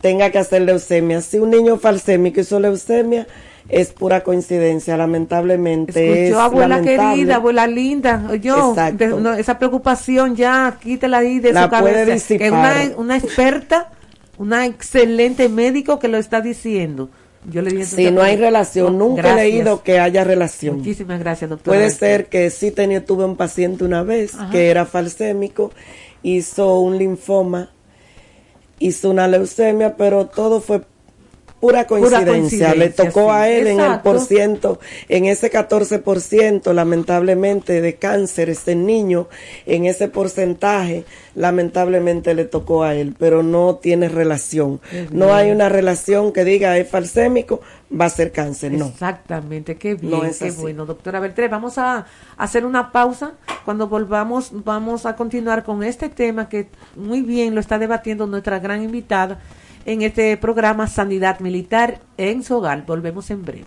tenga 0.00 0.30
que 0.30 0.38
hacer 0.38 0.62
leucemia. 0.62 1.20
Si 1.20 1.38
un 1.38 1.50
niño 1.50 1.78
falsémico 1.78 2.40
hizo 2.40 2.60
leucemia, 2.60 3.26
es 3.68 3.92
pura 3.92 4.22
coincidencia, 4.22 4.96
lamentablemente. 4.96 5.90
Escuchó, 6.28 6.38
es 6.38 6.44
abuela 6.44 6.68
lamentable. 6.76 7.14
querida, 7.16 7.34
abuela 7.36 7.66
linda, 7.66 8.30
yo, 8.40 8.70
Exacto. 8.70 8.96
de- 9.16 9.20
no, 9.20 9.34
esa 9.34 9.58
preocupación 9.58 10.36
ya, 10.36 10.78
quítela 10.80 11.18
ahí 11.18 11.40
de 11.40 11.52
La 11.52 11.64
su 11.64 11.70
cabeza. 11.70 12.04
puede 12.04 12.14
es 12.14 12.52
una, 12.52 12.74
una 12.96 13.16
experta, 13.16 13.90
una 14.38 14.66
excelente 14.66 15.48
médico 15.48 15.98
que 15.98 16.06
lo 16.08 16.16
está 16.18 16.40
diciendo. 16.40 17.10
Yo 17.50 17.62
le 17.62 17.70
dije 17.70 17.84
Si 17.84 18.10
no 18.10 18.22
hay 18.22 18.36
relación, 18.36 18.98
nunca 18.98 19.22
Gracias. 19.22 19.40
he 19.40 19.44
leído 19.50 19.82
que 19.82 19.98
haya 20.00 20.24
relación. 20.24 20.78
Muchísimas 20.78 21.20
gracias, 21.20 21.48
doctora. 21.50 21.76
Puede 21.78 21.90
ser 21.90 22.26
que 22.26 22.50
sí 22.50 22.70
tenía, 22.70 23.04
tuve 23.04 23.24
un 23.24 23.36
paciente 23.36 23.84
una 23.84 24.02
vez 24.02 24.34
Ajá. 24.34 24.50
que 24.50 24.68
era 24.70 24.84
falsémico, 24.86 25.70
hizo 26.22 26.80
un 26.80 26.98
linfoma, 26.98 27.70
hizo 28.78 29.10
una 29.10 29.28
leucemia, 29.28 29.96
pero 29.96 30.26
todo 30.26 30.60
fue 30.60 30.82
pura 31.66 31.86
coincidencia. 31.86 32.26
coincidencia, 32.26 32.74
Le 32.74 32.90
tocó 32.90 33.32
a 33.32 33.48
él 33.48 33.66
en 33.66 33.80
el 33.80 34.00
por 34.00 34.20
ciento, 34.20 34.78
en 35.08 35.24
ese 35.26 35.50
14%, 35.50 36.72
lamentablemente, 36.72 37.80
de 37.80 37.94
cánceres 37.96 38.66
en 38.68 38.86
niños, 38.86 39.26
en 39.66 39.86
ese 39.86 40.08
porcentaje, 40.08 41.04
lamentablemente 41.34 42.34
le 42.34 42.44
tocó 42.44 42.82
a 42.82 42.94
él, 42.94 43.14
pero 43.18 43.42
no 43.42 43.76
tiene 43.76 44.08
relación. 44.08 44.80
No 45.10 45.34
hay 45.34 45.50
una 45.50 45.68
relación 45.68 46.32
que 46.32 46.44
diga 46.44 46.76
es 46.78 46.88
falsémico, 46.88 47.60
va 47.88 48.06
a 48.06 48.10
ser 48.10 48.32
cáncer, 48.32 48.72
no. 48.72 48.86
Exactamente, 48.86 49.76
qué 49.76 49.94
bien, 49.94 50.10
No 50.10 50.24
es 50.24 50.38
qué 50.38 50.48
así. 50.48 50.60
bueno, 50.60 50.86
doctora 50.86 51.20
Beltré. 51.20 51.48
Vamos 51.48 51.78
a 51.78 52.06
hacer 52.36 52.64
una 52.64 52.92
pausa. 52.92 53.32
Cuando 53.64 53.88
volvamos, 53.88 54.50
vamos 54.64 55.06
a 55.06 55.16
continuar 55.16 55.64
con 55.64 55.82
este 55.82 56.08
tema 56.08 56.48
que 56.48 56.68
muy 56.94 57.22
bien 57.22 57.54
lo 57.54 57.60
está 57.60 57.78
debatiendo 57.78 58.26
nuestra 58.26 58.58
gran 58.58 58.82
invitada 58.82 59.40
en 59.86 60.02
este 60.02 60.36
programa 60.36 60.88
Sanidad 60.88 61.38
Militar 61.38 62.00
en 62.16 62.42
su 62.42 62.56
hogar. 62.56 62.84
Volvemos 62.84 63.30
en 63.30 63.42
breve. 63.42 63.66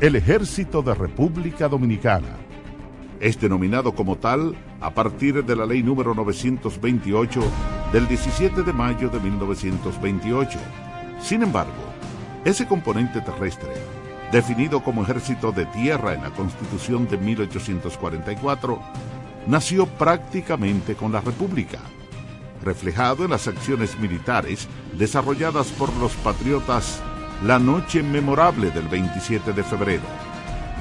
El 0.00 0.16
Ejército 0.16 0.82
de 0.82 0.92
República 0.92 1.68
Dominicana. 1.68 2.36
Es 3.20 3.40
denominado 3.40 3.94
como 3.94 4.16
tal 4.16 4.56
a 4.80 4.92
partir 4.92 5.44
de 5.44 5.56
la 5.56 5.66
ley 5.66 5.82
número 5.82 6.14
928 6.14 7.40
del 7.92 8.06
17 8.06 8.62
de 8.64 8.72
mayo 8.72 9.08
de 9.08 9.20
1928. 9.20 10.58
Sin 11.20 11.42
embargo, 11.42 11.72
ese 12.44 12.66
componente 12.66 13.20
terrestre, 13.20 13.70
definido 14.32 14.82
como 14.82 15.02
ejército 15.02 15.52
de 15.52 15.66
tierra 15.66 16.14
en 16.14 16.22
la 16.22 16.30
Constitución 16.30 17.08
de 17.08 17.18
1844, 17.18 18.80
nació 19.46 19.86
prácticamente 19.86 20.94
con 20.94 21.10
la 21.10 21.20
República, 21.20 21.78
reflejado 22.62 23.24
en 23.24 23.30
las 23.30 23.48
acciones 23.48 23.98
militares 23.98 24.68
desarrolladas 24.94 25.68
por 25.68 25.94
los 25.96 26.12
patriotas 26.12 27.00
la 27.44 27.58
noche 27.58 28.02
memorable 28.02 28.70
del 28.70 28.88
27 28.88 29.52
de 29.52 29.62
febrero, 29.62 30.02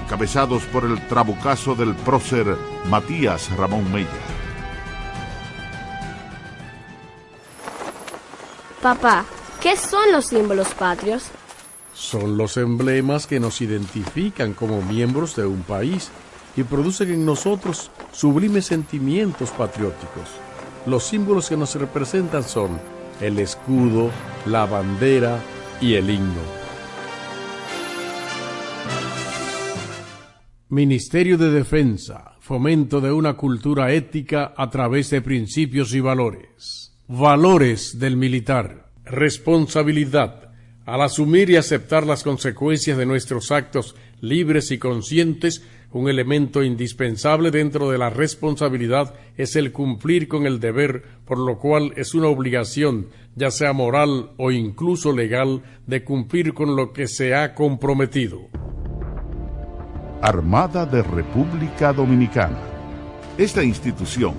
encabezados 0.03 0.63
por 0.63 0.85
el 0.85 0.99
trabucazo 1.07 1.75
del 1.75 1.93
prócer 1.95 2.57
Matías 2.89 3.55
Ramón 3.55 3.91
Mella. 3.91 4.07
Papá, 8.81 9.25
¿qué 9.61 9.75
son 9.75 10.11
los 10.11 10.25
símbolos 10.25 10.73
patrios? 10.73 11.25
Son 11.93 12.37
los 12.37 12.57
emblemas 12.57 13.27
que 13.27 13.39
nos 13.39 13.61
identifican 13.61 14.53
como 14.53 14.81
miembros 14.81 15.35
de 15.35 15.45
un 15.45 15.63
país 15.63 16.09
y 16.55 16.63
producen 16.63 17.11
en 17.11 17.25
nosotros 17.25 17.91
sublimes 18.11 18.65
sentimientos 18.65 19.51
patrióticos. 19.51 20.46
Los 20.85 21.03
símbolos 21.03 21.49
que 21.49 21.57
nos 21.57 21.75
representan 21.75 22.43
son 22.43 22.79
el 23.19 23.39
escudo, 23.39 24.11
la 24.45 24.65
bandera 24.65 25.39
y 25.81 25.95
el 25.95 26.09
himno. 26.09 26.41
Ministerio 30.69 31.37
de 31.37 31.49
Defensa, 31.49 32.35
fomento 32.39 33.01
de 33.01 33.11
una 33.11 33.35
cultura 33.35 33.91
ética 33.93 34.53
a 34.55 34.69
través 34.69 35.09
de 35.09 35.21
principios 35.21 35.93
y 35.93 36.01
valores. 36.01 36.93
Valores 37.07 37.99
del 37.99 38.17
militar, 38.17 38.91
responsabilidad, 39.05 40.47
Al 40.85 41.01
asumir 41.01 41.49
y 41.49 41.57
aceptar 41.57 42.07
las 42.07 42.23
consecuencias 42.23 42.97
de 42.97 43.05
nuestros 43.05 43.51
actos 43.51 43.93
libres 44.21 44.71
y 44.71 44.77
conscientes, 44.77 45.61
un 45.91 46.09
elemento 46.09 46.63
indispensable 46.63 47.49
dentro 47.49 47.89
de 47.89 47.97
la 47.97 48.09
responsabilidad 48.09 49.13
es 49.37 49.55
el 49.55 49.71
cumplir 49.71 50.27
con 50.27 50.45
el 50.45 50.59
deber, 50.59 51.03
por 51.25 51.39
lo 51.39 51.57
cual 51.57 51.93
es 51.95 52.13
una 52.13 52.27
obligación, 52.27 53.07
ya 53.35 53.51
sea 53.51 53.73
moral 53.73 54.31
o 54.37 54.51
incluso 54.51 55.13
legal, 55.13 55.63
de 55.85 56.03
cumplir 56.03 56.53
con 56.53 56.75
lo 56.75 56.91
que 56.91 57.07
se 57.07 57.33
ha 57.33 57.55
comprometido. 57.55 58.41
Armada 60.21 60.85
de 60.85 61.03
República 61.03 61.93
Dominicana. 61.93 62.59
Esta 63.37 63.63
institución, 63.63 64.33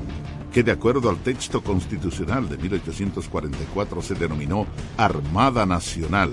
que 0.53 0.63
de 0.63 0.73
acuerdo 0.73 1.09
al 1.09 1.19
texto 1.19 1.63
constitucional 1.63 2.49
de 2.49 2.59
1844 2.59 4.03
se 4.03 4.15
denominó 4.15 4.67
Armada 4.97 5.65
Nacional, 5.65 6.33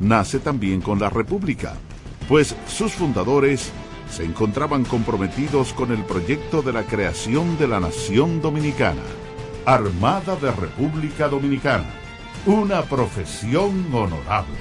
nace 0.00 0.38
también 0.38 0.80
con 0.80 1.00
la 1.00 1.10
República, 1.10 1.74
pues 2.28 2.54
sus 2.66 2.92
fundadores 2.92 3.72
se 4.10 4.24
encontraban 4.24 4.84
comprometidos 4.84 5.72
con 5.72 5.92
el 5.92 6.04
proyecto 6.04 6.62
de 6.62 6.72
la 6.72 6.84
creación 6.84 7.58
de 7.58 7.68
la 7.68 7.80
nación 7.80 8.40
dominicana. 8.40 9.02
Armada 9.66 10.36
de 10.36 10.50
República 10.52 11.28
Dominicana, 11.28 11.90
una 12.46 12.82
profesión 12.82 13.86
honorable. 13.92 14.58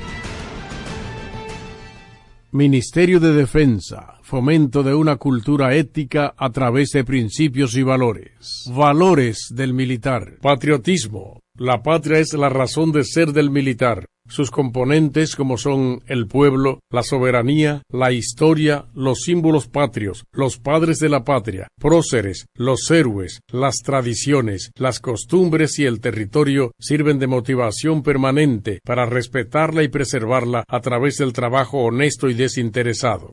Ministerio 2.52 3.20
de 3.20 3.34
Defensa, 3.34 4.20
fomento 4.22 4.84
de 4.84 4.94
una 4.94 5.18
cultura 5.18 5.74
ética 5.76 6.34
a 6.38 6.52
través 6.52 6.92
de 6.92 7.04
principios 7.04 7.76
y 7.76 7.84
valores. 7.84 8.32
Valores 8.72 9.48
del 9.50 9.74
militar. 9.74 10.38
Patriotismo. 10.40 11.43
La 11.58 11.84
patria 11.84 12.20
es 12.20 12.34
la 12.34 12.50
razón 12.50 12.92
de 12.92 13.04
ser 13.04 13.32
del 13.32 13.50
militar 13.50 14.06
sus 14.28 14.52
componentes 14.52 15.36
como 15.36 15.58
son 15.58 16.02
el 16.08 16.28
pueblo, 16.28 16.80
la 16.90 17.04
soberanía, 17.04 17.84
la 17.90 18.12
historia, 18.12 18.86
los 18.94 19.22
símbolos 19.22 19.68
patrios, 19.68 20.26
los 20.32 20.58
padres 20.58 21.00
de 21.00 21.10
la 21.10 21.24
patria, 21.24 21.68
próceres, 21.80 22.46
los 22.56 22.90
héroes, 22.90 23.42
las 23.52 23.78
tradiciones, 23.84 24.72
las 24.76 25.00
costumbres 25.00 25.78
y 25.80 25.86
el 25.86 26.00
territorio 26.00 26.72
sirven 26.80 27.20
de 27.20 27.28
motivación 27.28 28.02
permanente 28.02 28.80
para 28.84 29.06
respetarla 29.06 29.84
y 29.84 29.90
preservarla 29.90 30.64
a 30.68 30.80
través 30.80 31.18
del 31.18 31.34
trabajo 31.34 31.80
honesto 31.80 32.30
y 32.30 32.34
desinteresado. 32.34 33.32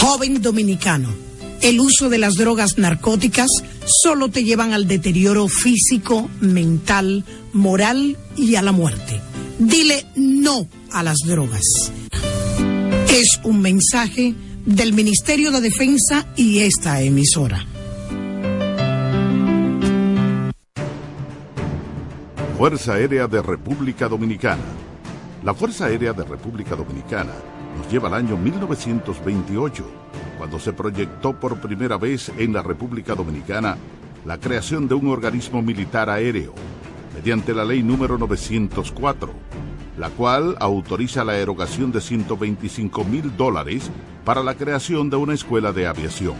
Joven 0.00 0.40
dominicano, 0.40 1.10
el 1.62 1.80
uso 1.80 2.08
de 2.08 2.18
las 2.18 2.34
drogas 2.34 2.76
narcóticas 2.76 3.48
solo 4.02 4.28
te 4.28 4.44
llevan 4.44 4.72
al 4.72 4.86
deterioro 4.86 5.48
físico, 5.48 6.28
mental, 6.40 7.24
moral 7.52 8.18
y 8.36 8.56
a 8.56 8.62
la 8.62 8.72
muerte. 8.72 9.20
Dile 9.58 10.06
no 10.16 10.68
a 10.90 11.02
las 11.02 11.18
drogas. 11.24 11.92
Es 13.10 13.40
un 13.44 13.60
mensaje 13.60 14.34
del 14.66 14.92
Ministerio 14.92 15.50
de 15.50 15.60
Defensa 15.60 16.26
y 16.36 16.60
esta 16.60 17.00
emisora. 17.00 17.66
Fuerza 22.58 22.94
Aérea 22.94 23.26
de 23.26 23.42
República 23.42 24.08
Dominicana. 24.08 24.62
La 25.44 25.54
Fuerza 25.54 25.86
Aérea 25.86 26.12
de 26.12 26.24
República 26.24 26.76
Dominicana 26.76 27.32
nos 27.76 27.90
lleva 27.90 28.08
al 28.08 28.14
año 28.14 28.36
1928, 28.36 29.84
cuando 30.38 30.58
se 30.58 30.72
proyectó 30.72 31.38
por 31.38 31.60
primera 31.60 31.96
vez 31.96 32.30
en 32.36 32.52
la 32.52 32.62
República 32.62 33.14
Dominicana 33.14 33.76
la 34.24 34.38
creación 34.38 34.88
de 34.88 34.94
un 34.94 35.08
organismo 35.08 35.62
militar 35.62 36.08
aéreo 36.08 36.54
mediante 37.14 37.54
la 37.54 37.64
ley 37.64 37.82
número 37.82 38.18
904, 38.18 39.32
la 39.98 40.10
cual 40.10 40.56
autoriza 40.60 41.24
la 41.24 41.36
erogación 41.36 41.92
de 41.92 42.00
125 42.00 43.04
mil 43.04 43.36
dólares 43.36 43.90
para 44.24 44.42
la 44.42 44.54
creación 44.54 45.10
de 45.10 45.16
una 45.16 45.34
escuela 45.34 45.72
de 45.72 45.86
aviación. 45.86 46.34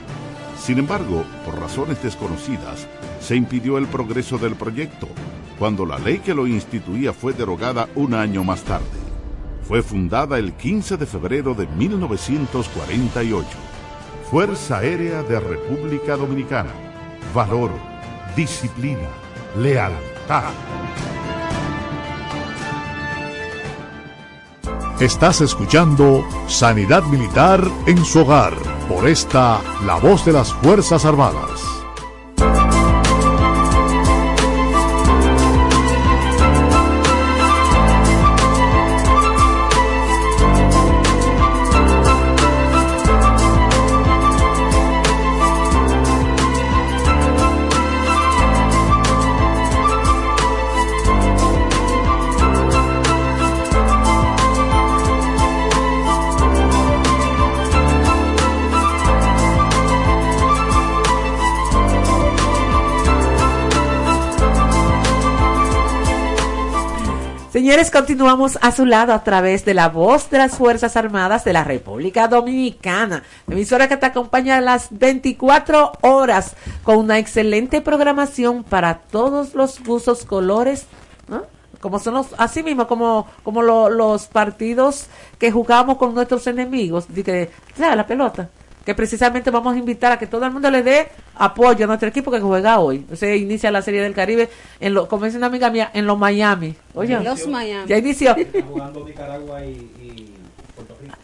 Sin 0.58 0.78
embargo, 0.78 1.24
por 1.44 1.58
razones 1.58 2.02
desconocidas, 2.02 2.86
se 3.20 3.36
impidió 3.36 3.78
el 3.78 3.86
progreso 3.86 4.38
del 4.38 4.54
proyecto, 4.54 5.08
cuando 5.58 5.84
la 5.86 5.98
ley 5.98 6.18
que 6.20 6.34
lo 6.34 6.46
instituía 6.46 7.12
fue 7.12 7.32
derogada 7.32 7.88
un 7.94 8.14
año 8.14 8.44
más 8.44 8.62
tarde. 8.62 9.01
Fue 9.66 9.82
fundada 9.82 10.38
el 10.38 10.52
15 10.52 10.96
de 10.96 11.06
febrero 11.06 11.54
de 11.54 11.66
1948. 11.66 13.48
Fuerza 14.30 14.78
Aérea 14.78 15.22
de 15.22 15.40
República 15.40 16.16
Dominicana. 16.16 16.72
Valor, 17.34 17.70
disciplina, 18.36 19.08
lealtad 19.56 20.52
Estás 25.00 25.40
escuchando 25.40 26.24
Sanidad 26.46 27.02
Militar 27.02 27.60
en 27.86 28.04
su 28.04 28.20
hogar 28.20 28.54
por 28.88 29.08
esta 29.08 29.60
La 29.84 29.96
Voz 29.96 30.24
de 30.24 30.32
las 30.32 30.52
Fuerzas 30.52 31.04
Armadas. 31.04 31.71
Señores, 67.72 67.90
continuamos 67.90 68.58
a 68.60 68.70
su 68.70 68.84
lado 68.84 69.14
a 69.14 69.24
través 69.24 69.64
de 69.64 69.72
la 69.72 69.88
voz 69.88 70.28
de 70.28 70.36
las 70.36 70.58
Fuerzas 70.58 70.94
Armadas 70.94 71.42
de 71.42 71.54
la 71.54 71.64
República 71.64 72.28
Dominicana, 72.28 73.22
emisora 73.48 73.88
que 73.88 73.96
te 73.96 74.04
acompaña 74.04 74.58
a 74.58 74.60
las 74.60 74.88
24 74.90 75.92
horas 76.02 76.54
con 76.82 76.98
una 76.98 77.18
excelente 77.18 77.80
programación 77.80 78.62
para 78.62 78.98
todos 78.98 79.54
los 79.54 79.82
gustos, 79.82 80.26
colores, 80.26 80.84
como 81.80 81.98
son 81.98 82.12
los, 82.12 82.26
así 82.36 82.62
mismo 82.62 82.86
como, 82.86 83.26
como 83.42 83.62
los 83.62 84.26
partidos 84.26 85.06
que 85.38 85.50
jugamos 85.50 85.96
con 85.96 86.14
nuestros 86.14 86.46
enemigos, 86.46 87.06
de 87.08 87.24
que, 87.24 87.50
la 87.78 88.06
pelota 88.06 88.50
que 88.84 88.94
precisamente 88.94 89.50
vamos 89.50 89.74
a 89.74 89.78
invitar 89.78 90.12
a 90.12 90.18
que 90.18 90.26
todo 90.26 90.44
el 90.44 90.52
mundo 90.52 90.70
le 90.70 90.82
dé 90.82 91.08
apoyo 91.36 91.84
a 91.84 91.86
nuestro 91.86 92.08
equipo 92.08 92.30
que 92.30 92.40
juega 92.40 92.78
hoy. 92.80 93.06
Se 93.14 93.36
inicia 93.36 93.70
la 93.70 93.82
Serie 93.82 94.02
del 94.02 94.14
Caribe, 94.14 94.48
en 94.80 94.94
lo, 94.94 95.08
como 95.08 95.24
dice 95.24 95.36
una 95.38 95.46
amiga 95.46 95.70
mía, 95.70 95.90
en 95.94 96.06
los 96.06 96.18
Miami. 96.18 96.74
Oye, 96.94 97.18
los 97.20 97.46
Miami. 97.46 97.88
Ya 97.88 97.98
inició. 97.98 98.34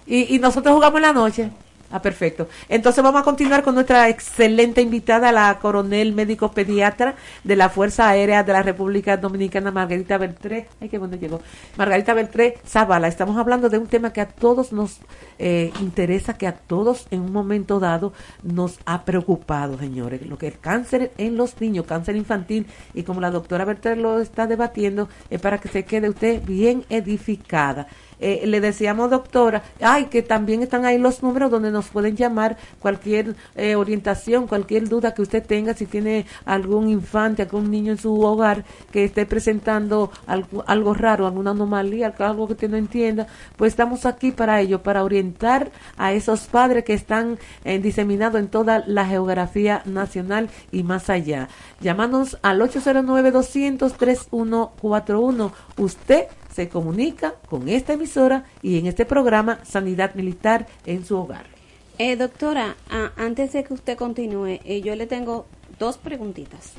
y, 0.06 0.34
y 0.34 0.38
nosotros 0.38 0.74
jugamos 0.74 0.96
en 0.98 1.02
la 1.02 1.12
noche. 1.12 1.50
Ah, 1.90 2.02
perfecto. 2.02 2.48
Entonces 2.68 3.02
vamos 3.02 3.22
a 3.22 3.24
continuar 3.24 3.62
con 3.62 3.74
nuestra 3.74 4.10
excelente 4.10 4.82
invitada, 4.82 5.32
la 5.32 5.58
coronel 5.58 6.12
médico 6.12 6.50
pediatra 6.50 7.14
de 7.44 7.56
la 7.56 7.70
Fuerza 7.70 8.10
Aérea 8.10 8.42
de 8.42 8.52
la 8.52 8.62
República 8.62 9.16
Dominicana, 9.16 9.70
Margarita 9.70 10.18
Beltré. 10.18 10.68
Ay, 10.82 10.90
qué 10.90 10.98
bueno 10.98 11.16
llegó. 11.16 11.40
Margarita 11.78 12.12
Beltré 12.12 12.58
Zavala. 12.66 13.08
Estamos 13.08 13.38
hablando 13.38 13.70
de 13.70 13.78
un 13.78 13.86
tema 13.86 14.12
que 14.12 14.20
a 14.20 14.28
todos 14.28 14.70
nos 14.70 14.98
eh, 15.38 15.72
interesa, 15.80 16.36
que 16.36 16.46
a 16.46 16.52
todos 16.52 17.06
en 17.10 17.22
un 17.22 17.32
momento 17.32 17.80
dado 17.80 18.12
nos 18.42 18.78
ha 18.84 19.06
preocupado, 19.06 19.78
señores. 19.78 20.26
Lo 20.26 20.36
que 20.36 20.48
es 20.48 20.58
cáncer 20.58 21.12
en 21.16 21.38
los 21.38 21.58
niños, 21.58 21.86
cáncer 21.86 22.16
infantil. 22.16 22.66
Y 22.92 23.04
como 23.04 23.22
la 23.22 23.30
doctora 23.30 23.64
Beltré 23.64 23.96
lo 23.96 24.20
está 24.20 24.46
debatiendo, 24.46 25.08
es 25.30 25.40
para 25.40 25.56
que 25.56 25.68
se 25.68 25.86
quede 25.86 26.10
usted 26.10 26.42
bien 26.44 26.84
edificada. 26.90 27.86
Eh, 28.20 28.42
le 28.46 28.60
decíamos, 28.60 29.10
doctora, 29.10 29.62
ay, 29.80 30.06
que 30.06 30.22
también 30.22 30.62
están 30.62 30.84
ahí 30.84 30.98
los 30.98 31.22
números 31.22 31.50
donde 31.50 31.70
nos 31.70 31.88
pueden 31.88 32.16
llamar 32.16 32.56
cualquier 32.80 33.36
eh, 33.56 33.76
orientación, 33.76 34.46
cualquier 34.46 34.88
duda 34.88 35.14
que 35.14 35.22
usted 35.22 35.44
tenga, 35.44 35.74
si 35.74 35.86
tiene 35.86 36.26
algún 36.44 36.88
infante, 36.88 37.42
algún 37.42 37.70
niño 37.70 37.92
en 37.92 37.98
su 37.98 38.20
hogar 38.20 38.64
que 38.92 39.04
esté 39.04 39.26
presentando 39.26 40.10
algo, 40.26 40.64
algo 40.66 40.94
raro, 40.94 41.26
alguna 41.26 41.50
anomalía, 41.52 42.14
algo 42.18 42.46
que 42.46 42.54
usted 42.54 42.70
no 42.70 42.76
entienda, 42.76 43.26
pues 43.56 43.72
estamos 43.72 44.06
aquí 44.06 44.32
para 44.32 44.60
ello, 44.60 44.82
para 44.82 45.04
orientar 45.04 45.70
a 45.96 46.12
esos 46.12 46.46
padres 46.46 46.84
que 46.84 46.94
están 46.94 47.38
eh, 47.64 47.78
diseminados 47.78 48.40
en 48.40 48.48
toda 48.48 48.82
la 48.86 49.06
geografía 49.06 49.82
nacional 49.84 50.48
y 50.72 50.82
más 50.82 51.10
allá. 51.10 51.48
Llámanos 51.80 52.38
al 52.42 52.60
809-200-3141. 52.60 55.52
Usted 55.76 56.26
se 56.54 56.68
comunica 56.68 57.34
con 57.48 57.68
esta 57.68 57.92
emisora 57.94 58.44
y 58.62 58.78
en 58.78 58.86
este 58.86 59.04
programa 59.04 59.60
Sanidad 59.64 60.14
Militar 60.14 60.66
en 60.86 61.04
su 61.04 61.16
hogar. 61.16 61.46
Eh, 61.98 62.16
doctora, 62.16 62.76
antes 63.16 63.52
de 63.52 63.64
que 63.64 63.74
usted 63.74 63.96
continúe, 63.96 64.60
eh, 64.64 64.80
yo 64.84 64.94
le 64.94 65.06
tengo 65.06 65.46
dos 65.78 65.98
preguntitas. 65.98 66.72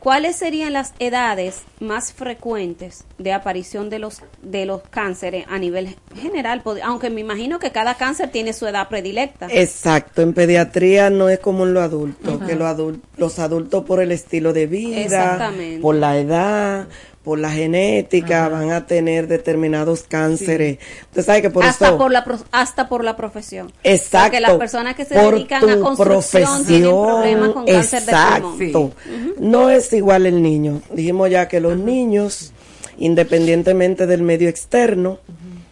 ¿cuáles 0.00 0.36
serían 0.36 0.74
las 0.74 0.92
edades 0.98 1.62
más 1.80 2.12
frecuentes 2.12 3.04
de 3.16 3.32
aparición 3.32 3.88
de 3.88 3.98
los 3.98 4.20
de 4.42 4.66
los 4.66 4.82
cánceres 4.90 5.46
a 5.48 5.56
nivel 5.58 5.96
general? 6.14 6.62
Aunque 6.82 7.08
me 7.08 7.22
imagino 7.22 7.58
que 7.58 7.70
cada 7.72 7.94
cáncer 7.94 8.30
tiene 8.30 8.52
su 8.52 8.66
edad 8.66 8.90
predilecta. 8.90 9.46
Exacto, 9.50 10.20
en 10.20 10.34
pediatría 10.34 11.08
no 11.08 11.30
es 11.30 11.38
como 11.38 11.64
en 11.64 11.72
los 11.72 11.82
adultos, 11.84 12.38
que 12.46 12.54
los, 12.54 12.68
adul- 12.68 13.00
los 13.16 13.38
adultos 13.38 13.84
por 13.84 14.02
el 14.02 14.12
estilo 14.12 14.52
de 14.52 14.66
vida, 14.66 15.50
por 15.80 15.94
la 15.94 16.18
edad, 16.18 16.86
por 17.24 17.38
la 17.38 17.50
genética, 17.50 18.48
van 18.50 18.70
a 18.70 18.86
tener 18.86 19.26
determinados 19.26 20.02
cánceres. 20.02 20.78
Usted 21.06 21.24
sabe 21.24 21.40
que 21.42 21.48
por 21.50 21.64
hasta 21.64 21.86
eso... 21.88 21.98
por 21.98 22.12
la 22.12 22.22
pro- 22.22 22.38
hasta 22.52 22.86
por 22.88 23.02
la 23.02 23.16
profesión. 23.16 23.72
Exacto. 23.82 24.26
Porque 24.26 24.40
las 24.40 24.52
personas 24.52 24.94
que 24.94 25.06
se 25.06 25.14
dedican 25.14 25.70
a 25.70 25.80
construcción 25.80 26.66
tienen 26.66 26.90
problemas 26.90 27.48
con 27.48 27.66
cáncer 27.66 28.02
de 28.02 28.12
pulmón. 28.12 28.62
Exacto. 28.62 28.92
No 29.38 29.70
es 29.70 29.90
igual 29.94 30.26
el 30.26 30.42
niño. 30.42 30.82
Dijimos 30.92 31.30
ya 31.30 31.48
que 31.48 31.60
los 31.60 31.78
niños, 31.78 32.52
independientemente 32.98 34.06
del 34.06 34.20
medio 34.20 34.50
externo, 34.50 35.18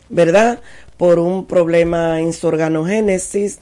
¿verdad? 0.09 0.59
Por 0.97 1.19
un 1.19 1.45
problema 1.47 2.21
en 2.21 2.33
su 2.33 2.47
organogénesis, 2.47 3.59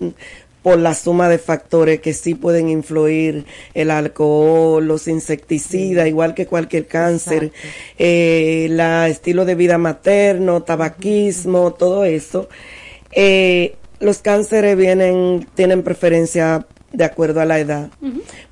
por 0.62 0.78
la 0.78 0.94
suma 0.94 1.28
de 1.28 1.38
factores 1.38 2.00
que 2.00 2.12
sí 2.12 2.34
pueden 2.34 2.68
influir 2.68 3.46
el 3.74 3.90
alcohol, 3.90 4.86
los 4.86 5.08
insecticidas, 5.08 6.06
igual 6.06 6.34
que 6.34 6.46
cualquier 6.46 6.86
cáncer, 6.86 7.52
eh, 7.98 8.68
la 8.70 9.08
estilo 9.08 9.44
de 9.44 9.54
vida 9.54 9.78
materno, 9.78 10.62
tabaquismo, 10.62 11.72
todo 11.72 12.04
eso. 12.04 12.48
Eh, 13.12 13.76
los 14.00 14.18
cánceres 14.18 14.76
vienen, 14.76 15.46
tienen 15.54 15.82
preferencia 15.82 16.66
de 16.92 17.04
acuerdo 17.04 17.40
a 17.40 17.44
la 17.44 17.58
edad. 17.58 17.90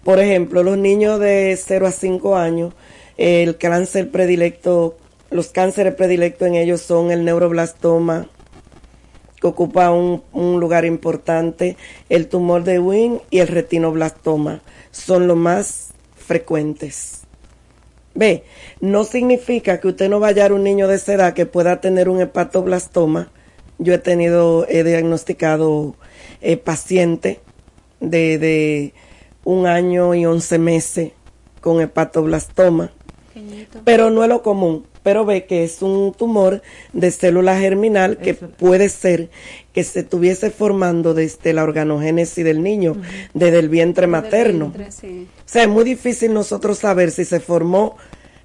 Por 0.04 0.20
ejemplo, 0.20 0.62
los 0.62 0.78
niños 0.78 1.18
de 1.20 1.58
0 1.60 1.86
a 1.86 1.92
5 1.92 2.36
años, 2.36 2.74
el 3.16 3.56
cáncer 3.56 4.10
predilecto, 4.10 4.96
los 5.30 5.48
cánceres 5.48 5.94
predilectos 5.94 6.48
en 6.48 6.54
ellos 6.54 6.80
son 6.80 7.10
el 7.10 7.24
neuroblastoma, 7.24 8.28
que 9.40 9.46
ocupa 9.46 9.90
un, 9.90 10.22
un 10.32 10.60
lugar 10.60 10.84
importante, 10.84 11.76
el 12.08 12.28
tumor 12.28 12.64
de 12.64 12.78
Wing 12.78 13.18
y 13.30 13.38
el 13.38 13.48
retinoblastoma 13.48 14.62
son 14.90 15.26
los 15.28 15.36
más 15.36 15.88
frecuentes. 16.16 17.22
Ve, 18.14 18.44
no 18.80 19.04
significa 19.04 19.80
que 19.80 19.88
usted 19.88 20.08
no 20.08 20.18
vaya 20.18 20.46
a 20.46 20.52
un 20.52 20.64
niño 20.64 20.88
de 20.88 20.96
esa 20.96 21.14
edad 21.14 21.34
que 21.34 21.46
pueda 21.46 21.80
tener 21.80 22.08
un 22.08 22.20
hepatoblastoma. 22.20 23.30
Yo 23.78 23.94
he 23.94 23.98
tenido, 23.98 24.66
he 24.68 24.82
diagnosticado 24.82 25.94
eh, 26.40 26.56
pacientes 26.56 27.38
de, 28.00 28.38
de 28.38 28.94
un 29.44 29.66
año 29.66 30.14
y 30.14 30.26
once 30.26 30.58
meses 30.58 31.12
con 31.60 31.80
hepatoblastoma, 31.80 32.92
pero 33.84 34.10
no 34.10 34.22
es 34.22 34.28
lo 34.28 34.42
común. 34.42 34.86
Pero 35.08 35.24
ve 35.24 35.46
que 35.46 35.64
es 35.64 35.80
un 35.80 36.12
tumor 36.12 36.60
de 36.92 37.10
célula 37.10 37.58
germinal 37.58 38.18
que 38.18 38.34
puede 38.34 38.90
ser 38.90 39.30
que 39.72 39.82
se 39.82 40.00
estuviese 40.00 40.50
formando 40.50 41.14
desde 41.14 41.54
la 41.54 41.62
organogénesis 41.62 42.44
del 42.44 42.62
niño, 42.62 42.94
desde 43.32 43.58
el 43.58 43.70
vientre 43.70 44.06
materno. 44.06 44.66
Vientre, 44.66 44.92
sí. 44.92 45.26
O 45.38 45.42
sea, 45.46 45.62
es 45.62 45.68
muy 45.70 45.84
difícil 45.84 46.34
nosotros 46.34 46.76
saber 46.76 47.10
si 47.10 47.24
se 47.24 47.40
formó 47.40 47.96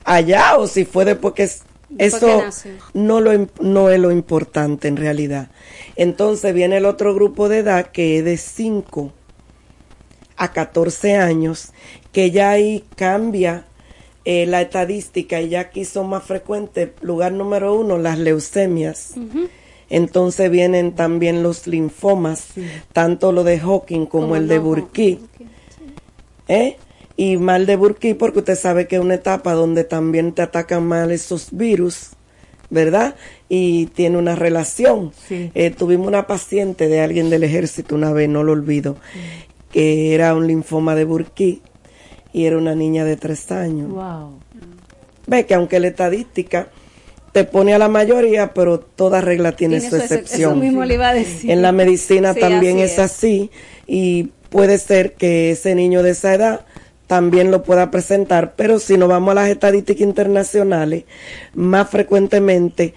allá 0.06 0.56
o 0.56 0.65
si 0.67 0.86
fue 0.86 1.04
después 1.04 1.34
que 1.34 1.49
eso 1.97 2.43
no 2.93 3.19
lo 3.19 3.49
no 3.60 3.89
es 3.89 3.99
lo 3.99 4.10
importante 4.10 4.88
en 4.88 4.95
realidad. 4.95 5.49
Entonces 5.97 6.54
viene 6.54 6.78
el 6.78 6.86
otro 6.86 7.13
grupo 7.13 7.49
de 7.49 7.58
edad 7.58 7.88
que 7.88 8.19
es 8.19 8.23
de 8.23 8.38
5 8.38 9.12
a 10.38 10.54
14 10.54 11.17
años, 11.17 11.73
que 12.13 12.32
ya 12.32 12.52
ahí 12.52 12.86
cambia 12.95 13.65
eh, 14.26 14.46
la 14.46 14.62
estadística 14.62 15.42
y 15.42 15.50
ya 15.50 15.62
aquí 15.62 15.86
son 15.86 16.10
más 16.10 16.24
frecuentes. 16.24 16.92
Lugar 17.02 17.32
número 17.34 17.76
uno, 17.76 17.98
las 17.98 18.18
leucemias. 18.18 19.16
Entonces 19.90 20.50
vienen 20.50 20.94
también 20.94 21.44
los 21.44 21.68
linfomas, 21.68 22.48
tanto 22.94 23.32
lo 23.32 23.44
de 23.44 23.60
Hawking 23.60 24.06
como, 24.06 24.24
Como 24.24 24.36
el 24.38 24.48
de 24.48 24.60
ojo. 24.60 24.68
Burkitt. 24.70 25.20
¿eh? 26.48 26.78
Y 27.16 27.38
mal 27.38 27.66
de 27.66 27.76
Burkitt 27.76 28.18
porque 28.18 28.40
usted 28.40 28.56
sabe 28.56 28.88
que 28.88 28.96
es 28.96 29.02
una 29.02 29.16
etapa 29.16 29.54
donde 29.54 29.84
también 29.84 30.32
te 30.32 30.42
atacan 30.42 30.84
mal 30.88 31.12
esos 31.12 31.50
virus, 31.52 32.12
¿verdad? 32.72 33.16
Y 33.50 33.88
tiene 33.88 34.18
una 34.18 34.36
relación. 34.36 35.12
Sí. 35.28 35.52
Eh, 35.54 35.70
tuvimos 35.70 36.08
una 36.08 36.26
paciente 36.26 36.88
de 36.88 37.02
alguien 37.02 37.30
del 37.30 37.44
ejército 37.44 37.94
una 37.94 38.12
vez, 38.14 38.30
no 38.30 38.42
lo 38.44 38.54
olvido, 38.54 38.96
que 39.72 40.16
era 40.16 40.34
un 40.34 40.48
linfoma 40.48 40.96
de 40.96 41.04
Burkitt 41.04 41.62
y 42.34 42.46
era 42.46 42.58
una 42.58 42.76
niña 42.76 43.06
de 43.06 43.15
tres 43.15 43.52
años. 43.52 43.89
Wow. 43.91 44.32
Ve 45.28 45.46
que 45.46 45.54
aunque 45.54 45.80
la 45.80 45.88
estadística 45.88 46.67
te 47.32 47.46
pone 47.46 47.74
a 47.74 47.78
la 47.80 47.88
mayoría, 47.88 48.54
pero 48.54 48.80
toda 48.80 49.22
regla 49.22 49.54
tiene, 49.56 49.80
Tiene 49.80 49.89
su 49.89 49.96
su 49.98 50.02
excep- 50.04 50.19
excepción. 50.19 50.52
eso 50.52 50.60
mismo 50.60 50.84
le 50.86 50.96
iba 50.96 51.10
a 51.10 51.13
decir. 51.13 51.50
En 51.50 51.62
la 51.62 51.72
medicina 51.72 52.34
Sí, 52.34 52.39
también 52.39 52.76
así 52.78 52.84
es 52.84 52.91
es. 52.93 53.00
así 53.00 53.52
y 53.88 54.30
puede 54.50 54.78
ser 54.78 55.13
que 55.13 55.52
ese 55.52 55.74
niño 55.76 56.04
de 56.04 56.12
esa 56.12 56.34
edad 56.36 56.65
también 57.08 57.52
lo 57.52 57.63
pueda 57.63 57.91
presentar, 57.91 58.54
pero 58.56 58.80
si 58.80 58.98
nos 58.98 59.10
vamos 59.10 59.32
a 59.32 59.36
las 59.36 59.50
estadísticas 59.50 60.02
internacionales, 60.02 61.04
más 61.54 61.89
frecuentemente 61.89 62.93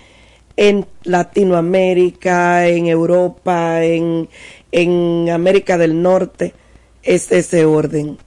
en 0.56 0.86
Latinoamérica, 1.04 2.66
en 2.68 2.86
Europa, 2.86 3.84
en, 3.84 4.28
en 4.72 5.28
América 5.30 5.76
del 5.78 6.00
Norte, 6.02 6.54
es 7.02 7.30
ese 7.32 7.64
orden. 7.64 8.18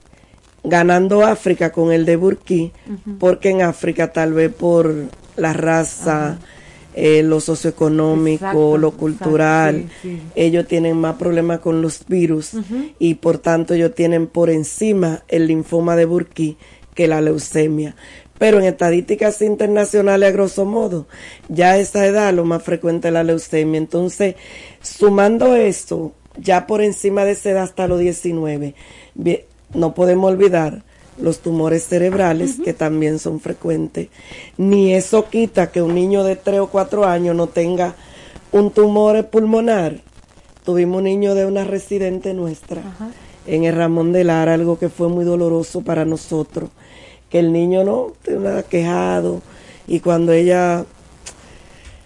Ganando 0.62 1.24
África 1.24 1.72
con 1.72 1.92
el 1.92 2.04
de 2.04 2.16
Burkí, 2.16 2.72
porque 3.18 3.50
en 3.50 3.62
África 3.62 4.12
tal 4.12 4.34
vez 4.34 4.52
por 4.52 4.94
la 5.36 5.52
raza, 5.52 6.38
eh, 6.94 7.22
lo 7.22 7.40
socioeconómico, 7.40 8.44
Exacto, 8.44 8.78
lo 8.78 8.88
exacto, 8.88 9.00
cultural, 9.00 9.88
sí, 10.02 10.16
sí. 10.16 10.22
ellos 10.34 10.66
tienen 10.66 10.96
más 10.98 11.16
problemas 11.16 11.60
con 11.60 11.80
los 11.80 12.04
virus 12.06 12.52
y 12.98 13.14
por 13.14 13.38
tanto 13.38 13.74
ellos 13.74 13.94
tienen 13.94 14.26
por 14.26 14.50
encima 14.50 15.22
el 15.28 15.46
linfoma 15.46 15.96
de 15.96 16.04
Burkitt 16.04 16.58
que 16.94 17.06
la 17.08 17.20
leucemia. 17.20 17.94
Pero 18.38 18.58
en 18.58 18.64
estadísticas 18.64 19.40
internacionales, 19.42 20.30
a 20.30 20.32
grosso 20.32 20.64
modo, 20.64 21.06
ya 21.48 21.72
a 21.72 21.78
esa 21.78 22.06
edad 22.06 22.32
lo 22.32 22.44
más 22.44 22.62
frecuente 22.62 23.08
es 23.08 23.14
la 23.14 23.22
leucemia. 23.22 23.78
Entonces, 23.78 24.34
sumando 24.80 25.54
esto, 25.54 26.12
ya 26.38 26.66
por 26.66 26.80
encima 26.80 27.24
de 27.24 27.32
esa 27.32 27.50
edad 27.50 27.64
hasta 27.64 27.86
los 27.86 28.00
19, 28.00 28.74
bien, 29.14 29.40
no 29.74 29.94
podemos 29.94 30.30
olvidar 30.30 30.82
los 31.20 31.40
tumores 31.40 31.86
cerebrales 31.86 32.58
que 32.64 32.72
también 32.72 33.18
son 33.18 33.40
frecuentes. 33.40 34.08
Ni 34.56 34.94
eso 34.94 35.28
quita 35.28 35.70
que 35.70 35.82
un 35.82 35.94
niño 35.94 36.24
de 36.24 36.36
3 36.36 36.60
o 36.60 36.66
4 36.68 37.04
años 37.04 37.36
no 37.36 37.46
tenga 37.46 37.94
un 38.52 38.70
tumor 38.70 39.26
pulmonar. 39.26 40.00
Tuvimos 40.64 40.98
un 40.98 41.04
niño 41.04 41.34
de 41.34 41.46
una 41.46 41.64
residente 41.64 42.34
nuestra 42.34 42.82
en 43.46 43.64
el 43.64 43.74
Ramón 43.74 44.12
de 44.12 44.24
Lara, 44.24 44.54
algo 44.54 44.78
que 44.78 44.88
fue 44.88 45.08
muy 45.08 45.24
doloroso 45.24 45.80
para 45.80 46.04
nosotros, 46.04 46.70
que 47.30 47.38
el 47.38 47.52
niño 47.52 47.84
no 47.84 48.12
tenía 48.22 48.62
quejado 48.62 49.40
y 49.86 50.00
cuando 50.00 50.32
ella 50.32 50.84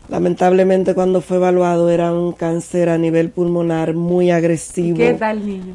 lamentablemente 0.09 0.95
cuando 0.95 1.21
fue 1.21 1.39
evaluado 1.39 1.91
era 1.91 2.13
un 2.13 2.33
cáncer 2.33 2.89
a 2.89 2.99
nivel 2.99 3.31
pulmonar 3.31 3.95
muy 3.95 4.31
agresivo 4.31 4.99
¿Qué 4.99 5.15
tal 5.15 5.47
niño? 5.47 5.75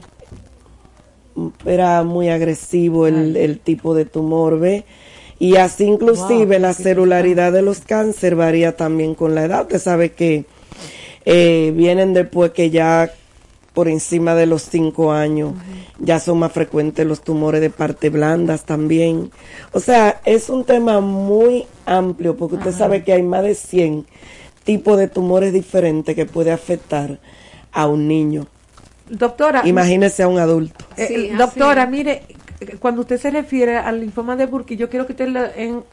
Era 1.65 2.03
muy 2.03 2.29
agresivo 2.29 3.07
el, 3.07 3.35
el 3.35 3.59
tipo 3.59 3.93
de 3.95 4.05
tumor, 4.05 4.59
¿ve? 4.59 4.85
Y 5.39 5.55
así 5.55 5.85
inclusive 5.85 6.57
Wow, 6.57 6.59
la 6.59 6.73
celularidad 6.73 7.53
de 7.53 7.61
los 7.61 7.79
cánceres 7.79 8.37
varía 8.37 8.75
también 8.75 9.15
con 9.15 9.35
la 9.35 9.45
edad. 9.45 9.61
Usted 9.61 9.79
sabe 9.79 10.11
que 10.11 10.45
eh, 11.25 11.73
vienen 11.75 12.13
después 12.13 12.51
que 12.51 12.69
ya 12.69 13.11
por 13.73 13.87
encima 13.87 14.35
de 14.35 14.45
los 14.45 14.63
cinco 14.63 15.13
años 15.13 15.53
ya 15.99 16.19
son 16.19 16.39
más 16.39 16.51
frecuentes 16.51 17.05
los 17.05 17.21
tumores 17.21 17.61
de 17.61 17.69
parte 17.69 18.09
blandas 18.09 18.65
también. 18.65 19.31
O 19.71 19.79
sea, 19.79 20.19
es 20.25 20.49
un 20.49 20.65
tema 20.65 20.99
muy 20.99 21.65
amplio 21.85 22.35
porque 22.35 22.55
usted 22.55 22.73
sabe 22.73 23.03
que 23.05 23.13
hay 23.13 23.23
más 23.23 23.43
de 23.43 23.55
100 23.55 24.05
tipos 24.65 24.97
de 24.97 25.07
tumores 25.07 25.53
diferentes 25.53 26.15
que 26.15 26.25
puede 26.25 26.51
afectar 26.51 27.19
a 27.71 27.87
un 27.87 28.09
niño. 28.09 28.47
Doctora, 29.09 29.61
Imagínese 29.65 30.23
a 30.23 30.27
un 30.27 30.37
adulto. 30.39 30.85
Eh, 30.97 31.05
Sí, 31.07 31.13
eh, 31.31 31.35
doctora, 31.37 31.83
es. 31.83 31.89
mire, 31.89 32.21
cuando 32.79 33.01
usted 33.01 33.17
se 33.19 33.31
refiere 33.31 33.77
al 33.77 33.99
linfoma 34.01 34.35
de 34.35 34.45
Burkitt, 34.45 34.79
yo 34.79 34.89
quiero 34.89 35.05
que 35.07 35.13
usted 35.13 35.27
lo- 35.29 35.45
en, 35.55 35.83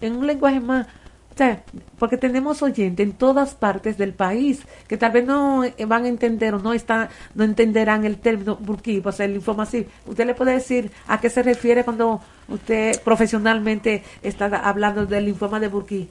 en 0.00 0.16
un 0.16 0.26
lenguaje 0.26 0.58
más, 0.60 0.86
o 1.34 1.38
sea, 1.38 1.62
porque 2.00 2.16
tenemos 2.16 2.62
oyentes 2.62 3.06
en 3.06 3.12
todas 3.12 3.54
partes 3.54 3.96
del 3.96 4.12
país 4.12 4.62
que 4.88 4.96
tal 4.96 5.12
vez 5.12 5.24
no 5.24 5.62
eh, 5.62 5.72
van 5.86 6.04
a 6.04 6.08
entender 6.08 6.52
o 6.54 6.58
no 6.58 6.72
está, 6.72 7.10
no 7.36 7.44
entenderán 7.44 8.04
el 8.04 8.16
término 8.18 8.56
Burkitt, 8.56 9.06
o 9.06 9.12
sea, 9.12 9.26
el 9.26 9.34
linfoma 9.34 9.62
así. 9.62 9.86
¿Usted 10.06 10.26
le 10.26 10.34
puede 10.34 10.52
decir 10.54 10.90
a 11.06 11.20
qué 11.20 11.30
se 11.30 11.44
refiere 11.44 11.84
cuando 11.84 12.20
usted 12.48 13.00
profesionalmente 13.04 14.02
está 14.22 14.46
hablando 14.46 15.06
del 15.06 15.26
linfoma 15.26 15.60
de 15.60 15.68
Burkitt? 15.68 16.10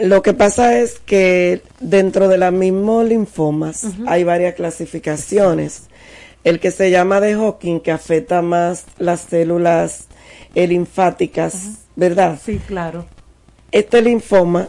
Lo 0.00 0.22
que 0.22 0.32
pasa 0.32 0.78
es 0.78 0.98
que 1.00 1.62
dentro 1.80 2.28
de 2.28 2.38
los 2.38 2.52
mismos 2.52 3.04
linfomas 3.04 3.86
hay 4.06 4.24
varias 4.24 4.54
clasificaciones. 4.54 5.88
El 6.44 6.60
que 6.60 6.70
se 6.70 6.90
llama 6.90 7.20
de 7.20 7.34
Hawking, 7.34 7.80
que 7.80 7.92
afecta 7.92 8.42
más 8.42 8.86
las 8.98 9.20
células 9.20 10.06
eh, 10.54 10.66
linfáticas, 10.66 11.78
¿verdad? 11.94 12.38
Sí, 12.42 12.58
claro. 12.66 13.04
Este 13.70 14.02
linfoma 14.02 14.68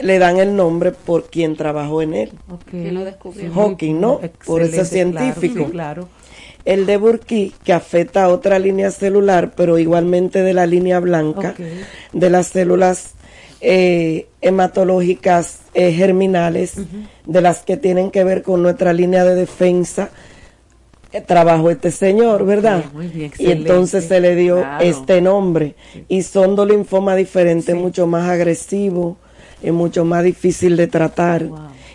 le 0.00 0.18
dan 0.18 0.38
el 0.38 0.54
nombre 0.54 0.92
por 0.92 1.30
quien 1.30 1.56
trabajó 1.56 2.02
en 2.02 2.14
él. 2.14 2.32
Que 2.70 2.92
lo 2.92 3.04
descubrió. 3.04 3.52
Hawking, 3.52 4.00
¿no? 4.00 4.20
por 4.44 4.62
ese 4.62 4.80
Excelente, 4.80 5.12
claro, 5.18 5.32
científico. 5.34 5.64
sí, 5.66 5.70
claro. 5.70 6.08
El 6.64 6.86
de 6.86 6.96
Burkitt, 6.96 7.54
que 7.62 7.72
afecta 7.72 8.24
a 8.24 8.28
otra 8.28 8.58
línea 8.58 8.90
celular, 8.90 9.52
pero 9.54 9.78
igualmente 9.78 10.42
de 10.42 10.54
la 10.54 10.66
línea 10.66 10.98
blanca, 10.98 11.54
de 12.12 12.30
las 12.30 12.48
células 12.48 13.14
eh, 13.66 14.26
hematológicas 14.42 15.60
eh, 15.72 15.92
germinales, 15.92 16.74
de 17.24 17.40
las 17.40 17.60
que 17.60 17.78
tienen 17.78 18.10
que 18.10 18.22
ver 18.22 18.42
con 18.42 18.62
nuestra 18.62 18.92
línea 18.92 19.24
de 19.24 19.34
defensa. 19.34 20.10
eh, 21.12 21.20
trabajó 21.20 21.70
este 21.70 21.90
señor, 21.92 22.44
¿verdad? 22.44 22.84
muy 22.92 23.06
bien, 23.06 23.32
y 23.38 23.50
entonces 23.52 24.04
se 24.06 24.20
le 24.20 24.34
dio 24.34 24.56
Claro. 24.60 24.84
este 24.84 25.20
nombre. 25.20 25.76
Y 26.08 26.22
son 26.24 26.56
dos 26.56 26.68
linfomas 26.68 27.16
diferentes, 27.16 27.74
mucho 27.74 28.06
más 28.08 28.28
agresivo 28.28 29.16
y 29.62 29.70
mucho 29.70 30.04
más 30.04 30.24
difícil 30.24 30.76
de 30.76 30.88
tratar. 30.88 31.48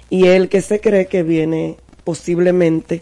Y 0.09 0.25
él 0.27 0.47
que 0.49 0.61
se 0.61 0.79
cree 0.79 1.05
que 1.07 1.21
viene 1.23 1.75
posiblemente 2.05 3.01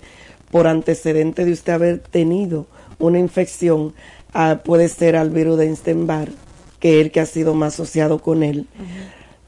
por 0.52 0.66
antecedente 0.68 1.46
de 1.46 1.52
usted 1.54 1.74
haber 1.74 2.00
tenido 2.00 2.66
una 3.00 3.20
infección, 3.20 3.94
ah, 4.34 4.60
puede 4.66 4.90
ser 4.90 5.16
al 5.16 5.30
virus 5.30 5.58
de 5.60 5.70
Epstein-Barr, 5.70 6.30
que 6.80 7.00
es 7.00 7.06
el 7.06 7.12
que 7.12 7.20
ha 7.20 7.26
sido 7.26 7.54
más 7.54 7.74
asociado 7.74 8.20
con 8.20 8.44
él. 8.44 8.68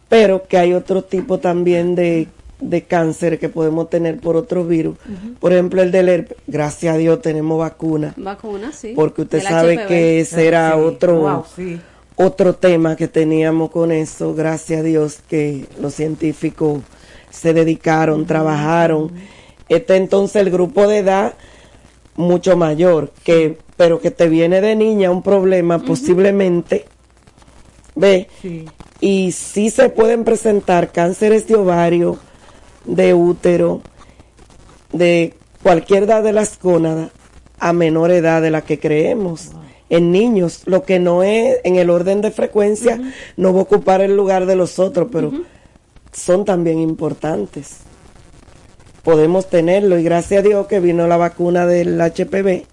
Pero 0.07 0.43
que 0.47 0.57
hay 0.57 0.73
otro 0.73 1.03
tipo 1.03 1.37
también 1.37 1.93
de, 1.95 2.27
de 2.59 2.81
cáncer 2.83 3.37
que 3.39 3.49
podemos 3.49 3.89
tener 3.89 4.19
por 4.19 4.35
otro 4.35 4.65
virus. 4.65 4.97
Por 5.39 5.53
ejemplo, 5.53 5.81
el 5.81 5.91
del 5.91 6.09
herpes. 6.09 6.37
Gracias 6.47 6.95
a 6.95 6.97
Dios 6.97 7.21
tenemos 7.21 7.59
vacuna. 7.59 8.13
Vacuna, 8.17 8.71
sí. 8.71 8.93
Porque 8.95 9.21
usted 9.23 9.41
sabe 9.43 9.75
HPV. 9.77 9.87
que 9.87 10.19
ese 10.21 10.47
era 10.47 10.69
Ah, 10.69 10.75
sí. 10.77 10.81
otro, 10.83 11.15
Wow, 11.19 11.43
sí. 11.55 11.79
otro 12.15 12.55
tema 12.55 12.95
que 12.95 13.07
teníamos 13.07 13.69
con 13.69 13.91
eso. 13.91 14.33
Gracias 14.33 14.79
a 14.79 14.83
Dios 14.83 15.19
que 15.29 15.65
los 15.79 15.93
científicos 15.93 16.81
se 17.29 17.53
dedicaron, 17.53 18.25
trabajaron. 18.25 19.11
Este 19.69 19.95
entonces 19.97 20.37
el 20.41 20.49
grupo 20.49 20.87
de 20.87 20.97
edad 20.97 21.33
mucho 22.15 22.57
mayor, 22.57 23.11
que 23.23 23.59
pero 23.77 23.99
que 24.01 24.09
te 24.11 24.27
viene 24.27 24.59
de 24.59 24.75
niña 24.75 25.11
un 25.11 25.21
problema 25.21 25.77
posiblemente, 25.79 26.85
ve, 27.99 28.27
Sí. 28.41 28.65
y 29.01 29.31
sí 29.31 29.69
se 29.69 29.89
pueden 29.89 30.23
presentar 30.23 30.91
cánceres 30.91 31.47
de 31.47 31.55
ovario, 31.55 32.17
de 32.85 33.13
útero, 33.13 33.81
de 34.91 35.33
cualquier 35.61 36.03
edad 36.03 36.23
de 36.23 36.33
las 36.33 36.59
gónadas 36.59 37.11
a 37.59 37.73
menor 37.73 38.11
edad 38.11 38.41
de 38.41 38.51
la 38.51 38.61
que 38.61 38.79
creemos. 38.79 39.51
En 39.89 40.11
niños, 40.11 40.61
lo 40.65 40.83
que 40.83 40.99
no 40.99 41.23
es 41.23 41.57
en 41.63 41.75
el 41.75 41.89
orden 41.89 42.21
de 42.21 42.31
frecuencia, 42.31 42.99
no 43.37 43.53
va 43.53 43.59
a 43.59 43.63
ocupar 43.63 44.01
el 44.01 44.15
lugar 44.15 44.45
de 44.45 44.55
los 44.55 44.79
otros, 44.79 45.09
pero 45.11 45.31
son 46.13 46.45
también 46.45 46.79
importantes. 46.79 47.77
Podemos 49.03 49.49
tenerlo 49.49 49.97
y 49.97 50.03
gracias 50.03 50.39
a 50.39 50.47
Dios 50.47 50.67
que 50.67 50.79
vino 50.79 51.07
la 51.07 51.17
vacuna 51.17 51.65
del 51.65 51.99
HPV, 51.99 52.65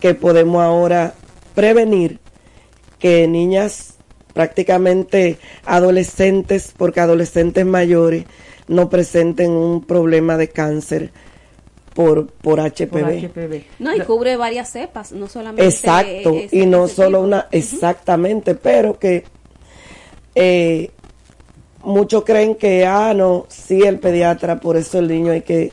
que 0.00 0.14
podemos 0.14 0.62
ahora 0.62 1.14
prevenir 1.54 2.18
que 2.98 3.28
niñas 3.28 3.93
prácticamente 4.34 5.38
adolescentes, 5.64 6.74
porque 6.76 7.00
adolescentes 7.00 7.64
mayores 7.64 8.24
no 8.68 8.90
presenten 8.90 9.52
un 9.52 9.84
problema 9.84 10.36
de 10.36 10.48
cáncer 10.48 11.10
por, 11.94 12.26
por 12.26 12.58
HPV. 12.60 12.90
Por 12.90 13.12
HPV. 13.12 13.64
No, 13.78 13.94
y 13.94 14.00
cubre 14.00 14.36
varias 14.36 14.70
cepas, 14.72 15.12
no 15.12 15.28
solamente. 15.28 15.64
Exacto, 15.64 16.34
eh, 16.34 16.48
y 16.50 16.66
no 16.66 16.88
solo 16.88 17.18
tipo. 17.18 17.26
una, 17.26 17.48
exactamente, 17.52 18.54
pero 18.54 18.98
que 18.98 19.24
eh, 20.34 20.90
muchos 21.84 22.24
creen 22.24 22.56
que, 22.56 22.84
ah, 22.84 23.14
no, 23.14 23.46
sí, 23.48 23.80
el 23.82 24.00
pediatra, 24.00 24.60
por 24.60 24.76
eso 24.76 24.98
el 24.98 25.08
niño 25.08 25.32
hay 25.32 25.42
que 25.42 25.70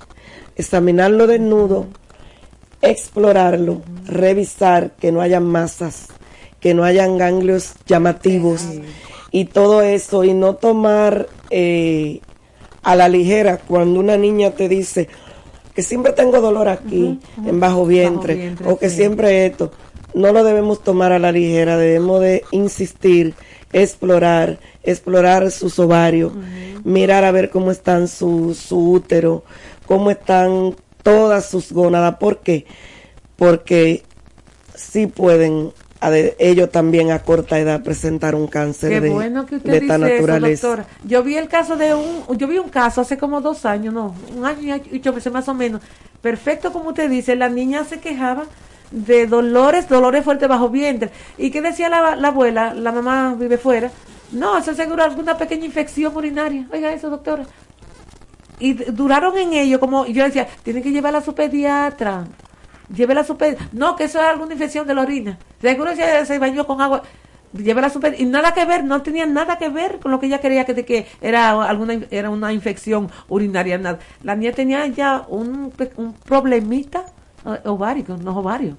examinarlo 0.55 1.25
desnudo, 1.25 1.87
explorarlo, 2.81 3.81
revisar 4.05 4.91
que 4.91 5.11
no 5.11 5.21
haya 5.21 5.39
masas, 5.39 6.07
que 6.61 6.73
no 6.73 6.85
hayan 6.85 7.17
ganglios 7.17 7.73
llamativos 7.87 8.65
y 9.31 9.45
todo 9.45 9.81
eso, 9.81 10.23
y 10.23 10.33
no 10.33 10.55
tomar 10.55 11.27
eh, 11.49 12.21
a 12.83 12.95
la 12.95 13.09
ligera 13.09 13.57
cuando 13.57 13.99
una 13.99 14.15
niña 14.15 14.51
te 14.51 14.69
dice 14.69 15.09
que 15.73 15.81
siempre 15.81 16.13
tengo 16.13 16.39
dolor 16.39 16.67
aquí, 16.67 17.19
en 17.45 17.59
bajo 17.59 17.85
vientre, 17.85 18.35
vientre, 18.35 18.69
o 18.69 18.77
que 18.77 18.89
sí. 18.89 18.97
siempre 18.97 19.45
esto, 19.45 19.71
no 20.13 20.31
lo 20.33 20.43
debemos 20.43 20.83
tomar 20.83 21.13
a 21.13 21.19
la 21.19 21.31
ligera, 21.31 21.77
debemos 21.77 22.21
de 22.21 22.43
insistir, 22.51 23.33
explorar, 23.71 24.59
explorar 24.83 25.49
sus 25.49 25.79
ovarios, 25.79 26.33
mirar 26.83 27.23
a 27.23 27.31
ver 27.31 27.49
cómo 27.49 27.71
están 27.71 28.09
su, 28.09 28.53
su 28.53 28.91
útero, 28.91 29.43
cómo 29.85 30.11
están 30.11 30.75
todas 31.03 31.49
sus 31.49 31.71
gónadas, 31.71 32.17
¿por 32.17 32.39
qué? 32.39 32.65
Porque 33.37 34.03
sí 34.75 35.07
pueden 35.07 35.71
ellos 36.39 36.71
también 36.71 37.11
a 37.11 37.19
corta 37.19 37.59
edad 37.59 37.83
presentar 37.83 38.33
un 38.33 38.47
cáncer 38.47 38.89
Qué 38.89 39.01
de, 39.01 39.09
bueno 39.09 39.45
que 39.45 39.57
usted 39.57 39.71
de 39.71 39.79
dice 39.81 39.93
esta 39.93 40.07
eso, 40.07 40.15
naturaleza. 40.21 40.67
doctora. 40.67 40.87
Yo 41.03 41.23
vi 41.23 41.35
el 41.37 41.47
caso 41.47 41.75
de 41.77 41.93
un, 41.93 42.37
yo 42.37 42.47
vi 42.47 42.57
un 42.57 42.69
caso 42.69 43.01
hace 43.01 43.17
como 43.17 43.39
dos 43.41 43.65
años, 43.65 43.93
no, 43.93 44.15
un 44.35 44.45
año 44.45 44.75
y 44.91 44.97
ocho 44.97 45.13
meses 45.13 45.31
más 45.31 45.47
o 45.47 45.53
menos. 45.53 45.81
Perfecto, 46.21 46.73
como 46.73 46.89
usted 46.89 47.09
dice, 47.09 47.35
la 47.35 47.49
niña 47.49 47.83
se 47.83 47.99
quejaba 47.99 48.45
de 48.89 49.27
dolores, 49.27 49.87
dolores 49.87 50.23
fuertes 50.23 50.49
bajo 50.49 50.69
vientre. 50.69 51.11
¿Y 51.37 51.51
qué 51.51 51.61
decía 51.61 51.87
la, 51.87 52.15
la 52.15 52.27
abuela? 52.29 52.73
La 52.73 52.91
mamá 52.91 53.35
vive 53.37 53.57
fuera. 53.57 53.91
No, 54.31 54.57
eso 54.57 54.73
seguro 54.73 55.03
alguna 55.03 55.37
pequeña 55.37 55.65
infección 55.65 56.15
urinaria. 56.15 56.67
Oiga 56.73 56.91
eso, 56.93 57.09
doctora. 57.09 57.43
Y 58.59 58.73
duraron 58.73 59.37
en 59.37 59.53
ello, 59.53 59.79
como 59.79 60.05
yo 60.05 60.23
decía, 60.23 60.47
tiene 60.63 60.81
que 60.81 60.91
llevarla 60.91 61.19
a 61.19 61.23
su 61.23 61.33
pediatra. 61.33 62.25
Llévela 62.93 63.21
a 63.21 63.23
su 63.23 63.37
pediatra. 63.37 63.67
No, 63.71 63.95
que 63.95 64.05
eso 64.05 64.19
es 64.19 64.25
alguna 64.25 64.53
infección 64.53 64.85
de 64.87 64.93
la 64.93 65.01
orina. 65.01 65.37
Seguro 65.61 65.95
se, 65.95 66.25
se 66.25 66.39
bañó 66.39 66.65
con 66.67 66.81
agua. 66.81 67.03
Llévela 67.53 67.87
a 67.87 67.89
su 67.89 67.99
pediatra. 67.99 68.23
Y 68.23 68.27
nada 68.27 68.53
que 68.53 68.65
ver, 68.65 68.83
no 68.83 69.01
tenía 69.01 69.25
nada 69.25 69.57
que 69.57 69.69
ver 69.69 69.99
con 69.99 70.11
lo 70.11 70.19
que 70.19 70.25
ella 70.27 70.39
creía 70.39 70.65
que, 70.65 70.85
que 70.85 71.07
era 71.21 71.51
alguna 71.51 71.99
era 72.11 72.29
una 72.29 72.51
infección 72.53 73.09
urinaria. 73.29 73.77
Nada. 73.77 73.99
La 74.23 74.35
niña 74.35 74.51
tenía 74.51 74.85
ya 74.87 75.25
un, 75.27 75.71
un 75.97 76.13
problemita 76.13 77.05
eh, 77.45 77.59
ovárico, 77.65 78.17
no 78.17 78.37
ovario. 78.39 78.77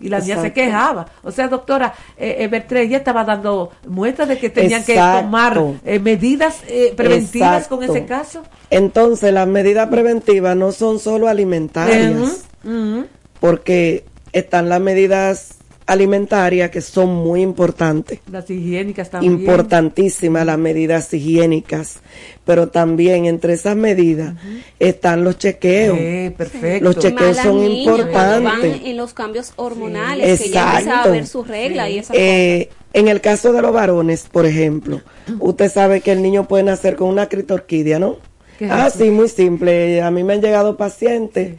Y 0.00 0.08
la 0.08 0.18
niña 0.18 0.40
se 0.40 0.52
quejaba. 0.52 1.06
O 1.22 1.30
sea, 1.30 1.46
doctora, 1.46 1.94
eh, 2.16 2.38
eh, 2.40 2.48
Bertré, 2.48 2.82
ella 2.82 2.96
estaba 2.96 3.22
dando 3.22 3.70
muestras 3.86 4.26
de 4.26 4.36
que 4.36 4.50
tenían 4.50 4.82
que 4.82 4.96
tomar 4.96 5.62
eh, 5.84 6.00
medidas 6.00 6.60
eh, 6.66 6.92
preventivas 6.96 7.68
con 7.68 7.84
ese 7.84 8.04
caso. 8.04 8.42
Entonces, 8.68 9.32
las 9.32 9.46
medidas 9.46 9.88
preventivas 9.88 10.56
no 10.56 10.72
son 10.72 10.98
solo 10.98 11.28
alimentarias, 11.28 12.46
ujú. 12.64 13.06
Porque 13.42 14.04
están 14.32 14.68
las 14.68 14.80
medidas 14.80 15.56
alimentarias 15.84 16.70
que 16.70 16.80
son 16.80 17.12
muy 17.12 17.42
importantes, 17.42 18.20
Las 18.30 18.48
higiénicas 18.48 19.10
también. 19.10 19.32
importantísimas 19.32 20.46
las 20.46 20.56
medidas 20.56 21.12
higiénicas, 21.12 21.96
pero 22.44 22.68
también 22.68 23.26
entre 23.26 23.54
esas 23.54 23.74
medidas 23.74 24.34
están 24.78 25.24
los 25.24 25.38
chequeos. 25.38 25.98
Eh, 26.00 26.32
perfecto. 26.38 26.84
Los 26.84 26.98
chequeos 27.00 27.36
son 27.36 27.60
niñas 27.64 27.96
cuando 28.12 28.12
van 28.12 28.42
importantes. 28.44 28.80
en 28.88 28.96
los 28.96 29.12
cambios 29.12 29.52
hormonales, 29.56 30.40
que 30.40 30.50
ya 30.50 30.78
empieza 30.78 31.02
a 31.02 31.08
ver 31.08 31.26
su 31.26 31.42
regla 31.42 31.90
y 31.90 31.98
esas 31.98 32.16
Eh, 32.16 32.68
en 32.92 33.08
el 33.08 33.20
caso 33.20 33.52
de 33.52 33.60
los 33.60 33.72
varones, 33.72 34.28
por 34.30 34.46
ejemplo, 34.46 35.00
usted 35.40 35.68
sabe 35.68 36.00
que 36.00 36.12
el 36.12 36.22
niño 36.22 36.46
puede 36.46 36.62
nacer 36.62 36.94
con 36.94 37.08
una 37.08 37.28
critorquidia, 37.28 37.98
¿no? 37.98 38.18
¿Qué 38.56 38.66
es 38.66 38.70
Ah, 38.70 38.88
sí, 38.88 39.10
muy 39.10 39.28
simple. 39.28 40.00
A 40.00 40.12
mí 40.12 40.22
me 40.22 40.34
han 40.34 40.40
llegado 40.42 40.76
pacientes 40.76 41.56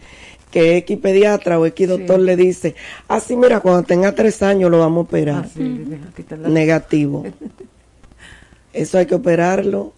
que 0.54 0.78
X 0.78 1.00
pediatra 1.00 1.60
o 1.60 1.66
X 1.66 1.90
doctor 1.90 2.20
le 2.20 2.36
dice, 2.36 2.76
ah, 3.08 3.20
sí, 3.20 3.36
mira, 3.36 3.60
cuando 3.60 3.82
tenga 3.82 4.14
tres 4.14 4.44
años 4.44 4.70
lo 4.70 4.78
vamos 4.78 5.00
a 5.00 5.08
operar. 5.08 5.46
Ah, 5.46 5.50
sí. 5.52 5.86
Negativo. 6.48 7.26
Eso 8.72 9.00
hay 9.00 9.08
que 9.08 9.16
operarlo 9.16 9.94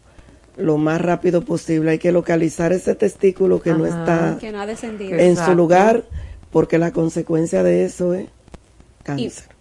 lo 0.55 0.77
más 0.77 1.01
rápido 1.01 1.43
posible. 1.43 1.91
Hay 1.91 1.99
que 1.99 2.13
localizar 2.13 2.71
ese 2.71 2.95
testículo 2.95 3.61
que 3.61 3.73
no 3.73 3.85
está 3.85 4.37
que 4.39 4.53
no 4.53 4.61
ha 4.61 4.65
descendido. 4.65 5.19
en 5.19 5.31
Exacto. 5.31 5.51
su 5.51 5.57
lugar, 5.57 6.05
porque 6.51 6.77
la 6.77 6.91
consecuencia 6.91 7.61
de 7.61 7.83
eso 7.83 8.13
es 8.13 8.27
cáncer. 9.03 9.54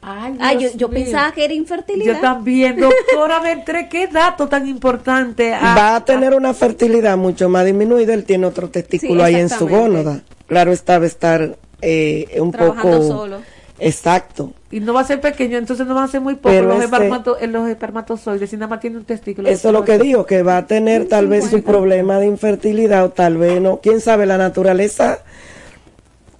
Ay, 0.00 0.36
Ah, 0.40 0.52
yo, 0.52 0.60
Dios 0.60 0.76
yo 0.76 0.88
mío. 0.88 1.04
pensaba 1.04 1.32
que 1.32 1.44
era 1.44 1.54
infertilidad. 1.54 2.14
Yo 2.14 2.20
también, 2.20 2.78
doctora 2.78 3.40
Bertré, 3.40 3.88
qué 3.88 4.06
dato 4.06 4.48
tan 4.48 4.66
importante. 4.68 5.52
Ah, 5.54 5.74
va 5.78 5.96
a 5.96 6.04
tener 6.04 6.34
una 6.34 6.54
fertilidad 6.54 7.16
mucho 7.16 7.48
más 7.48 7.64
disminuida, 7.64 8.14
él 8.14 8.24
tiene 8.24 8.46
otro 8.46 8.70
testículo 8.70 9.20
Sí, 9.26 9.34
ahí 9.34 9.40
en 9.40 9.48
su 9.48 9.68
gónada. 9.68 10.20
Claro 10.46 10.72
está, 10.72 10.98
va 10.98 11.04
a 11.04 11.08
estar 11.08 11.56
eh, 11.82 12.36
un 12.40 12.52
Trabajando 12.52 12.98
poco... 12.98 13.08
solo. 13.08 13.36
Exacto. 13.80 14.52
y 14.72 14.80
no 14.80 14.92
va 14.92 15.02
a 15.02 15.04
ser 15.04 15.20
pequeño, 15.20 15.56
entonces 15.56 15.86
no 15.86 15.94
van 15.94 16.02
a 16.04 16.08
ser 16.08 16.20
muy 16.20 16.34
Pero 16.34 16.66
los, 16.66 16.82
este- 16.82 16.96
espermato- 16.96 17.36
eh, 17.40 17.46
los 17.46 17.68
espermatozoides, 17.68 18.50
si 18.50 18.56
nada 18.56 18.66
más 18.66 18.80
tiene 18.80 18.96
un 18.98 19.04
testículo. 19.04 19.48
Eso 19.48 19.68
es 19.68 19.72
lo 19.72 19.84
que 19.84 19.98
digo, 19.98 20.26
que 20.26 20.42
va 20.42 20.56
a 20.58 20.66
tener 20.66 21.06
tal 21.06 21.28
vez 21.28 21.48
su 21.48 21.62
problema 21.62 22.18
de 22.18 22.26
infertilidad 22.26 23.04
o 23.04 23.10
tal 23.10 23.36
vez 23.36 23.60
no. 23.60 23.78
Quién 23.80 24.00
sabe, 24.00 24.26
la 24.26 24.36
naturaleza 24.36 25.20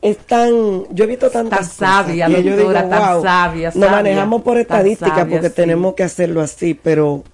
es 0.01 0.19
tan, 0.19 0.85
yo 0.95 1.05
he 1.05 1.07
visto 1.07 1.31
tantas 1.31 1.77
Tan 1.77 2.05
sabia, 2.07 2.27
cosas, 2.27 2.45
digo, 2.45 2.73
tan 2.73 2.89
wow, 2.89 3.23
sabia, 3.23 3.69
nos 3.69 3.75
sabia, 3.75 3.91
manejamos 3.91 4.43
por 4.43 4.59
estadística 4.59 5.11
sabia, 5.11 5.33
porque 5.33 5.49
sí. 5.49 5.55
tenemos 5.57 5.95
que 5.95 6.05
hacerlo 6.05 6.41
así, 6.41 6.75
pero 6.75 7.25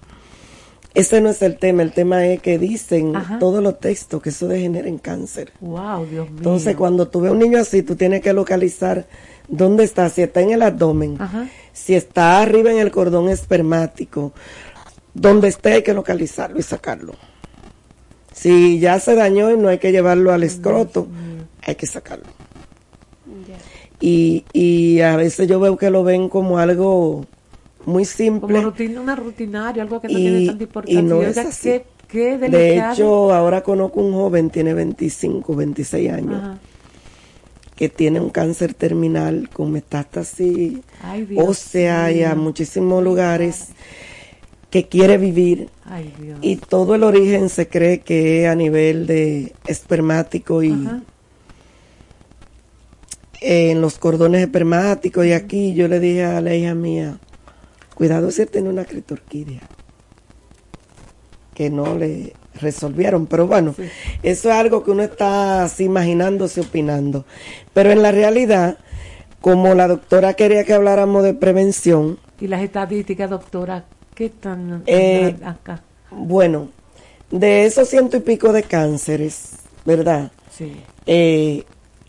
ese 0.95 1.21
no 1.21 1.29
es 1.29 1.41
el 1.41 1.57
tema, 1.57 1.83
el 1.83 1.91
tema 1.91 2.25
es 2.25 2.41
que 2.41 2.57
dicen 2.57 3.15
Ajá. 3.15 3.37
todos 3.37 3.61
los 3.61 3.79
textos 3.79 4.21
que 4.21 4.29
eso 4.29 4.47
degenera 4.47 4.87
en 4.87 4.97
cáncer. 4.97 5.51
Wow, 5.59 6.05
Dios 6.05 6.27
mío. 6.29 6.37
Entonces, 6.37 6.75
cuando 6.75 7.07
tú 7.07 7.21
ves 7.21 7.31
un 7.31 7.39
niño 7.39 7.59
así, 7.59 7.83
tú 7.83 7.95
tienes 7.95 8.21
que 8.21 8.33
localizar 8.33 9.05
dónde 9.47 9.83
está, 9.83 10.09
si 10.09 10.23
está 10.23 10.41
en 10.41 10.51
el 10.51 10.61
abdomen, 10.61 11.17
Ajá. 11.19 11.47
si 11.73 11.93
está 11.93 12.41
arriba 12.41 12.71
en 12.71 12.79
el 12.79 12.91
cordón 12.91 13.29
espermático, 13.29 14.31
donde 15.13 15.49
esté 15.49 15.73
hay 15.73 15.83
que 15.83 15.93
localizarlo 15.93 16.59
y 16.59 16.63
sacarlo. 16.63 17.13
Si 18.33 18.79
ya 18.79 18.99
se 18.99 19.15
dañó 19.15 19.51
y 19.51 19.57
no 19.57 19.69
hay 19.69 19.77
que 19.77 19.91
llevarlo 19.91 20.33
al 20.33 20.43
escroto, 20.43 21.07
hay 21.61 21.75
que 21.75 21.85
sacarlo. 21.87 22.34
Y, 23.99 24.43
y 24.53 24.99
a 25.01 25.15
veces 25.15 25.47
yo 25.47 25.59
veo 25.59 25.77
que 25.77 25.89
lo 25.89 26.03
ven 26.03 26.29
como 26.29 26.57
algo 26.59 27.25
muy 27.85 28.05
simple. 28.05 28.55
Como 28.55 28.61
rutina, 28.69 29.01
una 29.01 29.15
rutinaria, 29.15 29.83
algo 29.83 30.01
que 30.01 30.07
no 30.09 30.19
Y- 30.19 30.21
tiene 30.21 30.45
tanta 30.47 30.63
y 30.63 30.65
importancia. 30.65 31.01
no 31.01 31.17
Oiga, 31.17 31.29
es 31.29 31.37
así. 31.37 31.69
Qué, 31.69 31.85
qué 32.07 32.37
De 32.37 32.77
hecho, 32.77 33.33
ahora 33.33 33.61
conozco 33.63 34.01
un 34.01 34.13
joven, 34.13 34.49
tiene 34.49 34.73
25, 34.73 35.55
26 35.55 36.11
años, 36.11 36.35
Ajá. 36.43 36.57
que 37.75 37.89
tiene 37.89 38.19
un 38.19 38.29
cáncer 38.29 38.73
terminal 38.73 39.49
con 39.51 39.71
metástasis 39.71 40.79
Ay, 41.01 41.25
Dios 41.25 41.45
ósea 41.47 42.11
y 42.11 42.23
a 42.23 42.35
muchísimos 42.35 43.03
lugares, 43.03 43.69
que 44.69 44.87
quiere 44.87 45.17
vivir. 45.17 45.69
Ay, 45.85 46.13
Dios. 46.21 46.39
Y 46.41 46.57
todo 46.57 46.95
el 46.95 47.03
origen 47.03 47.49
se 47.49 47.67
cree 47.69 47.99
que 47.99 48.43
es 48.43 48.49
a 48.49 48.55
nivel 48.55 49.07
de 49.07 49.53
espermático 49.67 50.63
y 50.63 50.71
Ajá. 50.73 51.01
En 53.41 53.81
los 53.81 53.97
cordones 53.97 54.41
espermáticos. 54.41 55.25
Y 55.25 55.33
aquí 55.33 55.73
yo 55.73 55.87
le 55.87 55.99
dije 55.99 56.25
a 56.25 56.41
la 56.41 56.55
hija 56.55 56.73
mía, 56.73 57.17
cuidado 57.93 58.31
si 58.31 58.43
él 58.43 58.49
tiene 58.49 58.69
una 58.69 58.85
critorquidia. 58.85 59.61
Que 61.53 61.69
no 61.69 61.95
le 61.97 62.33
resolvieron. 62.59 63.27
Pero 63.27 63.47
bueno, 63.47 63.75
eso 64.23 64.49
es 64.49 64.55
algo 64.55 64.83
que 64.83 64.91
uno 64.91 65.03
está 65.03 65.63
así 65.63 65.85
imaginándose, 65.85 66.61
opinando. 66.61 67.25
Pero 67.73 67.91
en 67.91 68.01
la 68.01 68.11
realidad, 68.11 68.77
como 69.41 69.73
la 69.75 69.87
doctora 69.87 70.33
quería 70.33 70.63
que 70.63 70.73
habláramos 70.73 71.23
de 71.23 71.33
prevención, 71.33 72.19
Y 72.39 72.47
las 72.47 72.61
estadísticas, 72.61 73.29
doctora, 73.29 73.85
¿qué 74.13 74.29
tan 74.29 74.83
Eh, 74.87 75.37
acá? 75.45 75.81
Bueno, 76.11 76.69
de 77.31 77.65
esos 77.65 77.87
ciento 77.87 78.17
y 78.17 78.19
pico 78.19 78.51
de 78.51 78.63
cánceres, 78.63 79.51
¿verdad? 79.85 80.31
Sí. 80.51 80.73
Eh, 81.05 81.63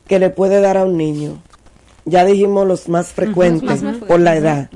que 0.07 0.19
le 0.19 0.31
puede 0.31 0.61
dar 0.61 0.77
a 0.77 0.85
un 0.85 0.97
niño. 0.97 1.43
Ya 2.05 2.25
dijimos 2.25 2.67
los 2.67 2.89
más 2.89 3.09
frecuentes 3.09 3.83
por 4.07 4.21
la 4.21 4.37
edad. 4.37 4.71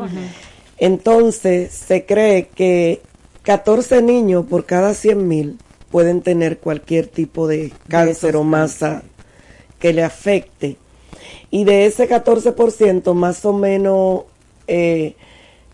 Entonces, 0.78 1.72
se 1.72 2.04
cree 2.04 2.48
que 2.48 3.02
14 3.42 4.02
niños 4.02 4.46
por 4.46 4.66
cada 4.66 4.94
100 4.94 5.28
mil 5.28 5.58
pueden 5.90 6.22
tener 6.22 6.58
cualquier 6.58 7.06
tipo 7.06 7.46
de 7.46 7.72
cáncer 7.88 8.36
o 8.36 8.42
masa 8.42 9.02
que 9.78 9.92
le 9.92 10.02
afecte. 10.02 10.76
Y 11.50 11.64
de 11.64 11.86
ese 11.86 12.08
14%, 12.08 13.14
más 13.14 13.44
o 13.44 13.52
menos 13.52 14.22
eh, 14.66 15.14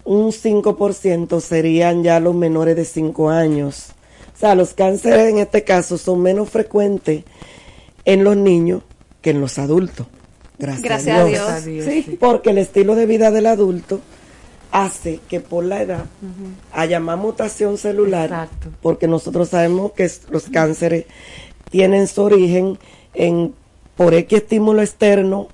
un 0.04 0.32
5% 0.32 1.40
serían 1.40 2.02
ya 2.02 2.20
los 2.20 2.34
menores 2.34 2.76
de 2.76 2.84
5 2.84 3.30
años. 3.30 3.90
O 4.34 4.38
sea, 4.38 4.54
los 4.54 4.74
cánceres 4.74 5.30
en 5.30 5.38
este 5.38 5.64
caso 5.64 5.96
son 5.96 6.20
menos 6.20 6.50
frecuentes 6.50 7.24
en 8.04 8.24
los 8.24 8.36
niños 8.36 8.82
que 9.26 9.30
en 9.30 9.40
los 9.40 9.58
adultos. 9.58 10.06
Gracias, 10.56 10.82
Gracias 10.84 11.18
a 11.18 11.24
Dios. 11.24 11.40
A 11.48 11.60
Sí, 11.60 11.82
sí. 11.82 12.16
porque 12.20 12.50
el 12.50 12.58
estilo 12.58 12.94
de 12.94 13.06
vida 13.06 13.32
del 13.32 13.46
adulto 13.46 14.00
hace 14.70 15.18
que 15.28 15.40
por 15.40 15.64
la 15.64 15.82
edad 15.82 16.04
haya 16.72 17.00
más 17.00 17.18
mutación 17.18 17.76
celular, 17.76 18.26
Exacto. 18.26 18.68
porque 18.80 19.08
nosotros 19.08 19.48
sabemos 19.48 19.90
que 19.92 20.08
los 20.30 20.44
cánceres 20.44 21.06
tienen 21.70 22.06
su 22.06 22.22
origen 22.22 22.78
en 23.14 23.52
por 23.96 24.14
X 24.14 24.42
estímulo 24.42 24.80
externo 24.80 25.48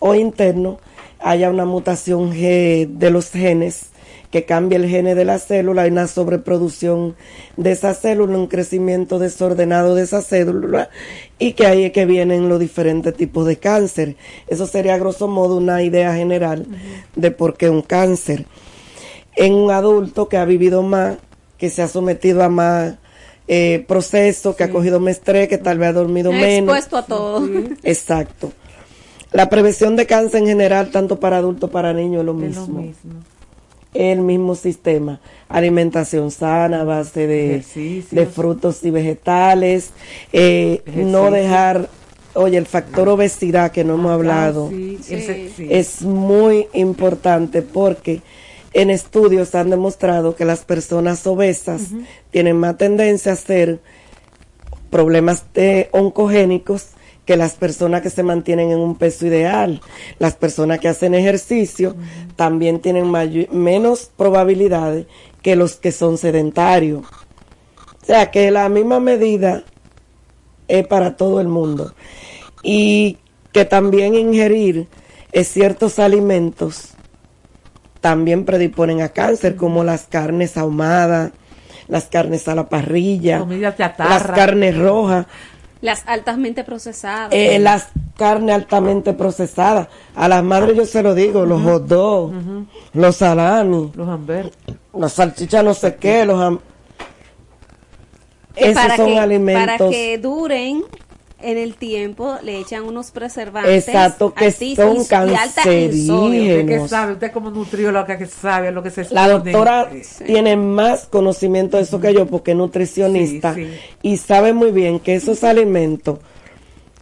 o 0.00 0.14
interno, 0.14 0.78
haya 1.18 1.48
una 1.48 1.64
mutación 1.64 2.30
de 2.32 3.08
los 3.10 3.30
genes 3.30 3.86
que 4.30 4.44
cambia 4.44 4.76
el 4.76 4.86
gene 4.86 5.14
de 5.14 5.24
la 5.24 5.38
célula, 5.38 5.82
hay 5.82 5.90
una 5.90 6.06
sobreproducción 6.06 7.16
de 7.56 7.72
esa 7.72 7.94
célula, 7.94 8.36
un 8.36 8.46
crecimiento 8.46 9.18
desordenado 9.18 9.94
de 9.94 10.02
esa 10.02 10.20
célula 10.20 10.90
y 11.38 11.52
que 11.54 11.66
ahí 11.66 11.84
es 11.84 11.92
que 11.92 12.04
vienen 12.04 12.48
los 12.48 12.60
diferentes 12.60 13.14
tipos 13.14 13.46
de 13.46 13.56
cáncer. 13.56 14.16
Eso 14.46 14.66
sería 14.66 14.94
a 14.94 14.98
grosso 14.98 15.28
modo 15.28 15.56
una 15.56 15.82
idea 15.82 16.14
general 16.14 16.66
de 17.16 17.30
por 17.30 17.56
qué 17.56 17.70
un 17.70 17.80
cáncer. 17.82 18.44
En 19.34 19.54
un 19.54 19.70
adulto 19.70 20.28
que 20.28 20.36
ha 20.36 20.44
vivido 20.44 20.82
más, 20.82 21.16
que 21.56 21.70
se 21.70 21.80
ha 21.80 21.88
sometido 21.88 22.42
a 22.44 22.48
más 22.50 22.96
eh, 23.46 23.82
procesos, 23.88 24.56
que 24.56 24.64
ha 24.64 24.70
cogido 24.70 25.00
más 25.00 25.12
estrés, 25.12 25.48
que 25.48 25.56
tal 25.58 25.78
vez 25.78 25.88
ha 25.88 25.92
dormido 25.94 26.32
menos. 26.32 26.76
Expuesto 26.76 26.96
a 26.98 27.06
todo. 27.06 27.48
Exacto. 27.82 28.52
La 29.32 29.48
prevención 29.48 29.96
de 29.96 30.06
cáncer 30.06 30.40
en 30.42 30.48
general, 30.48 30.90
tanto 30.90 31.18
para 31.18 31.38
adultos 31.38 31.70
para 31.70 31.92
niños, 31.94 32.20
es 32.20 32.26
lo 32.26 32.32
Es 32.32 32.38
mismo. 32.38 32.66
lo 32.66 32.82
mismo. 32.82 33.12
El 33.94 34.20
mismo 34.20 34.54
sistema. 34.54 35.20
Alimentación 35.48 36.30
sana, 36.30 36.84
base 36.84 37.26
de, 37.26 37.64
de 38.10 38.26
frutos 38.26 38.84
y 38.84 38.90
vegetales. 38.90 39.90
eh, 40.32 40.82
no 40.94 41.30
dejar, 41.30 41.88
oye, 42.34 42.58
el 42.58 42.66
factor 42.66 43.08
obesidad 43.08 43.72
que 43.72 43.84
no 43.84 43.94
hemos 43.94 44.12
hablado 44.12 44.66
Ah, 44.66 44.70
sí, 44.70 44.98
Sí. 45.02 45.14
ese- 45.14 45.50
sí. 45.56 45.66
es 45.70 46.02
muy 46.02 46.66
importante 46.74 47.62
porque 47.62 48.20
en 48.74 48.90
estudios 48.90 49.54
han 49.54 49.70
demostrado 49.70 50.36
que 50.36 50.44
las 50.44 50.60
personas 50.64 51.26
obesas 51.26 51.80
tienen 52.30 52.56
más 52.58 52.76
tendencia 52.76 53.32
a 53.32 53.34
hacer 53.34 53.80
problemas 54.90 55.44
de 55.54 55.88
oncogénicos 55.92 56.88
que 57.28 57.36
las 57.36 57.56
personas 57.56 58.00
que 58.00 58.08
se 58.08 58.22
mantienen 58.22 58.70
en 58.70 58.78
un 58.78 58.96
peso 58.96 59.26
ideal. 59.26 59.82
Las 60.18 60.34
personas 60.34 60.78
que 60.78 60.88
hacen 60.88 61.12
ejercicio 61.12 61.94
también 62.36 62.80
tienen 62.80 63.12
menos 63.52 64.10
probabilidades 64.16 65.04
que 65.42 65.54
los 65.54 65.74
que 65.74 65.92
son 65.92 66.16
sedentarios. 66.16 67.04
O 68.02 68.06
sea 68.06 68.30
que 68.30 68.50
la 68.50 68.70
misma 68.70 68.98
medida 68.98 69.62
es 70.68 70.86
para 70.86 71.18
todo 71.18 71.42
el 71.42 71.48
mundo. 71.48 71.92
Y 72.62 73.18
que 73.52 73.66
también 73.66 74.14
ingerir 74.14 74.88
ciertos 75.44 75.98
alimentos 75.98 76.92
también 78.00 78.46
predisponen 78.46 79.02
a 79.02 79.10
cáncer, 79.10 79.54
como 79.56 79.84
las 79.84 80.04
carnes 80.04 80.56
ahumadas, 80.56 81.32
las 81.88 82.04
carnes 82.06 82.48
a 82.48 82.54
la 82.54 82.70
parrilla, 82.70 83.44
las 83.98 84.22
carnes 84.28 84.78
rojas, 84.78 85.26
Las 85.80 86.02
altamente 86.06 86.64
procesadas. 86.64 87.28
eh, 87.32 87.58
las 87.60 87.88
carnes 88.16 88.54
altamente 88.54 89.12
procesadas. 89.12 89.88
A 90.16 90.26
las 90.28 90.42
madres 90.42 90.76
yo 90.76 90.84
se 90.86 91.02
lo 91.02 91.14
digo, 91.14 91.44
los 91.46 91.62
hot 91.62 91.84
dogs, 91.86 92.34
los 92.94 93.16
salami, 93.16 93.92
Los 93.94 94.08
hamburgues. 94.08 94.52
las 94.92 95.12
salchichas 95.12 95.62
no 95.64 95.74
sé 95.74 95.94
qué, 95.96 96.24
los 96.24 96.36
ham- 96.40 96.58
Que 98.56 98.70
Esos 98.70 98.82
para 98.82 98.96
son 98.96 99.06
que, 99.06 99.18
alimentos. 99.20 99.76
Para 99.78 99.88
que 99.90 100.18
duren 100.18 100.82
en 101.40 101.56
el 101.56 101.74
tiempo, 101.76 102.36
le 102.42 102.58
echan 102.58 102.84
unos 102.84 103.12
preservantes. 103.12 103.86
Exacto, 103.86 104.34
que 104.34 104.50
son 104.50 105.04
cancerígenos. 105.04 106.30
¿Usted 106.30 106.66
qué 106.66 106.88
sabe? 106.88 107.12
Usted 107.12 107.32
como 107.32 107.50
nutrióloga 107.50 108.18
que 108.18 108.26
sabe 108.26 108.72
lo 108.72 108.82
que 108.82 108.90
se 108.90 109.06
La 109.10 109.28
doctora 109.28 109.88
tiene 110.26 110.56
más 110.56 111.06
conocimiento 111.06 111.76
de 111.76 111.84
eso 111.84 112.00
que 112.00 112.12
yo 112.12 112.26
porque 112.26 112.52
es 112.52 112.56
nutricionista 112.56 113.54
Sí, 113.54 113.66
sí. 113.66 113.78
y 114.02 114.16
sabe 114.16 114.52
muy 114.52 114.72
bien 114.72 114.98
que 114.98 115.14
esos 115.14 115.44
alimentos, 115.44 116.18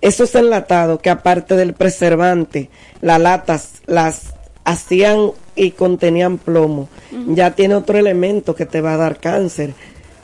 esos 0.03 0.35
enlatados 0.35 1.01
que 1.01 1.09
aparte 1.11 1.57
del 1.57 1.73
preservante, 1.73 2.69
las 3.01 3.21
latas 3.21 3.71
las 3.87 4.35
hacían 4.65 5.31
y 5.55 5.71
contenían 5.71 6.37
plomo, 6.37 6.89
ya 7.29 7.53
tiene 7.53 7.75
otro 7.75 7.97
elemento 7.97 8.55
que 8.55 8.67
te 8.67 8.83
va 8.83 8.95
a 8.95 8.99
dar 8.99 9.19
cáncer. 9.19 9.73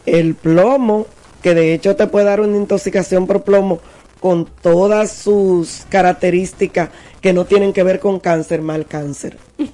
El 0.05 0.35
plomo, 0.35 1.07
que 1.43 1.55
de 1.55 1.73
hecho 1.73 1.97
te 1.97 2.07
puede 2.09 2.27
dar 2.27 2.41
una 2.43 2.59
intoxicación 2.59 3.27
por 3.27 3.43
plomo 3.43 3.81
con 4.23 4.47
todas 4.47 5.11
sus 5.13 5.85
características 5.91 6.89
que 7.21 7.33
no 7.33 7.45
tienen 7.45 7.73
que 7.73 7.83
ver 7.83 7.99
con 8.01 8.21
cáncer, 8.21 8.63
mal 8.63 8.87
cáncer. 8.87 9.37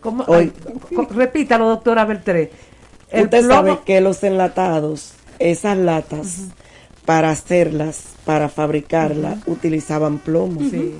¿Cómo? 0.00 0.24
Hoy- 0.26 0.52
repítalo, 1.10 1.68
doctora 1.68 2.04
Beltré. 2.04 2.50
El 3.10 3.24
Usted 3.24 3.40
plomo- 3.44 3.48
sabe 3.54 3.78
que 3.86 4.00
los 4.00 4.22
enlatados, 4.24 5.12
esas 5.38 5.78
latas, 5.78 6.38
para 7.06 7.30
hacerlas, 7.30 8.02
para 8.24 8.48
fabricarlas, 8.48 9.38
utilizaban 9.46 10.18
plomo. 10.18 10.60
Sí. 10.68 10.94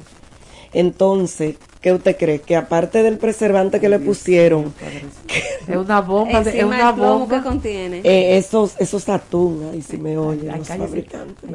Entonces, 0.73 1.57
¿qué 1.81 1.93
usted 1.93 2.17
cree? 2.17 2.41
Que 2.41 2.57
aparte 2.57 3.03
del 3.03 3.19
preservante 3.19 3.81
que 3.81 3.89
le 3.89 3.99
pusieron, 3.99 4.73
Es 5.69 5.77
una 5.77 6.01
bomba, 6.01 6.43
de- 6.43 6.59
es 6.59 6.65
una 6.65 6.89
el 6.91 6.95
plomo 6.95 7.19
bomba. 7.21 7.37
que 7.39 7.43
contiene. 7.43 8.01
eh, 8.05 8.39
esos, 8.39 8.75
esos 8.79 9.09
atún, 9.09 9.71
ahí 9.73 9.83
si 9.83 9.97
me 9.99 10.17
oyen 10.17 10.57
los 10.57 10.67
cállese. 10.67 10.87
fabricantes. 10.89 11.51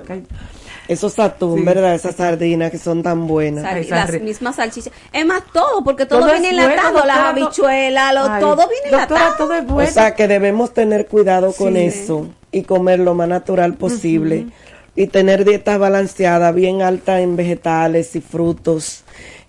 Esos 0.87 1.17
atún, 1.19 1.59
Sí. 1.59 1.65
¿verdad? 1.65 1.95
Esas 1.95 2.15
sardinas 2.15 2.69
que 2.71 2.77
son 2.77 3.03
tan 3.03 3.25
buenas. 3.27 3.63
Sal- 3.63 3.75
Ay, 3.77 3.87
las 3.87 4.21
mismas 4.21 4.55
salchichas. 4.57 4.91
Es 5.13 5.25
más, 5.25 5.43
todo, 5.53 5.83
porque 5.83 6.05
todo, 6.05 6.19
Todo 6.19 6.31
viene 6.31 6.49
es 6.49 6.55
bueno, 6.55 6.71
enlatado, 6.71 7.05
las 7.05 7.17
habichuelas, 7.19 8.13
lo- 8.13 8.39
todo 8.39 8.67
viene 8.69 8.97
Doctora, 8.97 9.21
enlatado. 9.21 9.35
todo 9.37 9.53
es 9.53 9.61
O 9.63 9.73
bueno. 9.73 9.91
sea 9.91 10.15
que 10.15 10.27
debemos 10.27 10.73
tener 10.73 11.07
cuidado 11.07 11.53
con 11.53 11.73
Sí. 11.75 11.79
eso 11.83 12.27
y 12.51 12.63
comer 12.63 12.99
lo 12.99 13.13
más 13.15 13.27
natural 13.29 13.75
posible 13.75 14.47
y 14.95 15.07
tener 15.07 15.45
dietas 15.45 15.79
balanceadas, 15.79 16.53
bien 16.53 16.81
altas 16.81 17.21
en 17.21 17.35
vegetales 17.35 18.15
y 18.15 18.21
frutos, 18.21 19.03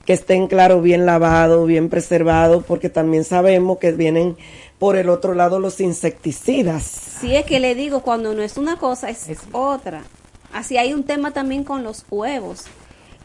que 0.06 0.12
estén, 0.12 0.46
claro, 0.46 0.80
bien 0.82 1.04
lavados, 1.06 1.66
bien 1.66 1.88
preservados, 1.88 2.62
porque 2.66 2.90
también 2.90 3.24
sabemos 3.24 3.78
que 3.78 3.90
vienen 3.92 4.36
por 4.78 4.96
el 4.96 5.08
otro 5.08 5.34
lado 5.34 5.58
los 5.60 5.80
insecticidas. 5.80 6.82
Sí, 7.20 7.34
es 7.34 7.44
que 7.44 7.58
le 7.60 7.74
digo, 7.74 8.00
cuando 8.02 8.34
no 8.34 8.42
es 8.42 8.56
una 8.56 8.76
cosa, 8.76 9.08
es, 9.10 9.26
otra. 9.52 10.02
Así 10.54 10.78
hay 10.78 10.94
un 10.94 11.02
tema 11.02 11.32
también 11.32 11.64
con 11.64 11.82
los 11.82 12.06
huevos. 12.08 12.66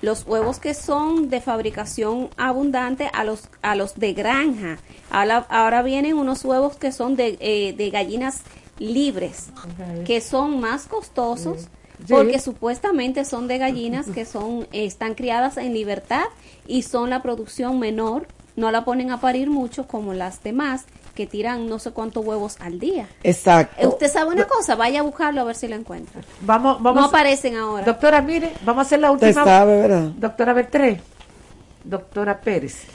Los 0.01 0.25
huevos 0.25 0.59
que 0.59 0.73
son 0.73 1.30
de 1.30 1.41
fabricación 1.41 2.30
abundante 2.38 3.09
a 3.13 3.23
los, 3.23 3.49
a 3.61 3.75
los 3.75 3.95
de 3.99 4.13
granja. 4.13 4.80
Ahora, 5.11 5.45
ahora 5.49 5.84
vienen 5.84 6.17
unos 6.17 6.43
huevos 6.43 6.77
que 6.77 6.91
son 6.91 7.15
de, 7.15 7.38
eh, 7.39 7.73
de 7.77 7.89
gallinas 7.91 8.41
libres, 8.80 9.49
que 10.05 10.21
son 10.21 10.59
más 10.59 10.88
costosos. 10.88 11.61
Sí. 11.61 11.67
Porque 12.07 12.39
supuestamente 12.39 13.25
son 13.25 13.47
de 13.47 13.57
gallinas 13.57 14.07
que 14.07 14.25
son 14.25 14.61
eh, 14.71 14.86
están 14.86 15.13
criadas 15.13 15.57
en 15.57 15.73
libertad 15.73 16.23
y 16.65 16.84
son 16.84 17.09
la 17.09 17.21
producción 17.21 17.77
menor, 17.77 18.25
no 18.55 18.71
la 18.71 18.86
ponen 18.86 19.11
a 19.11 19.19
parir 19.19 19.49
mucho 19.49 19.86
como 19.86 20.13
las 20.13 20.41
demás 20.41 20.86
que 21.20 21.28
tiran 21.28 21.67
no 21.67 21.80
sé 21.80 21.91
cuántos 21.91 22.26
huevos 22.26 22.55
al 22.61 22.80
día. 22.80 23.09
Exacto. 23.24 23.76
Eh, 23.78 23.86
Usted 23.88 24.09
sabe 24.09 24.32
una 24.32 24.45
cosa, 24.47 24.76
vaya 24.76 25.01
a 25.01 25.03
buscarlo 25.03 25.41
a 25.41 25.43
ver 25.43 25.55
si 25.57 25.67
lo 25.67 25.76
encuentra. 25.76 26.22
Vamos, 26.39 26.82
vamos. 26.82 27.01
No 27.01 27.07
aparecen 27.09 27.57
ahora. 27.57 27.84
Doctora, 27.84 28.22
mire, 28.22 28.53
vamos 28.63 28.84
a 28.84 28.86
hacer 28.86 29.01
la 29.01 29.11
Usted 29.11 29.28
última. 29.28 29.43
sabe, 29.43 29.82
¿verdad? 29.82 30.03
Doctora 30.15 30.53
Bertré, 30.53 31.01
doctora 31.84 32.39
Pérez, 32.39 32.86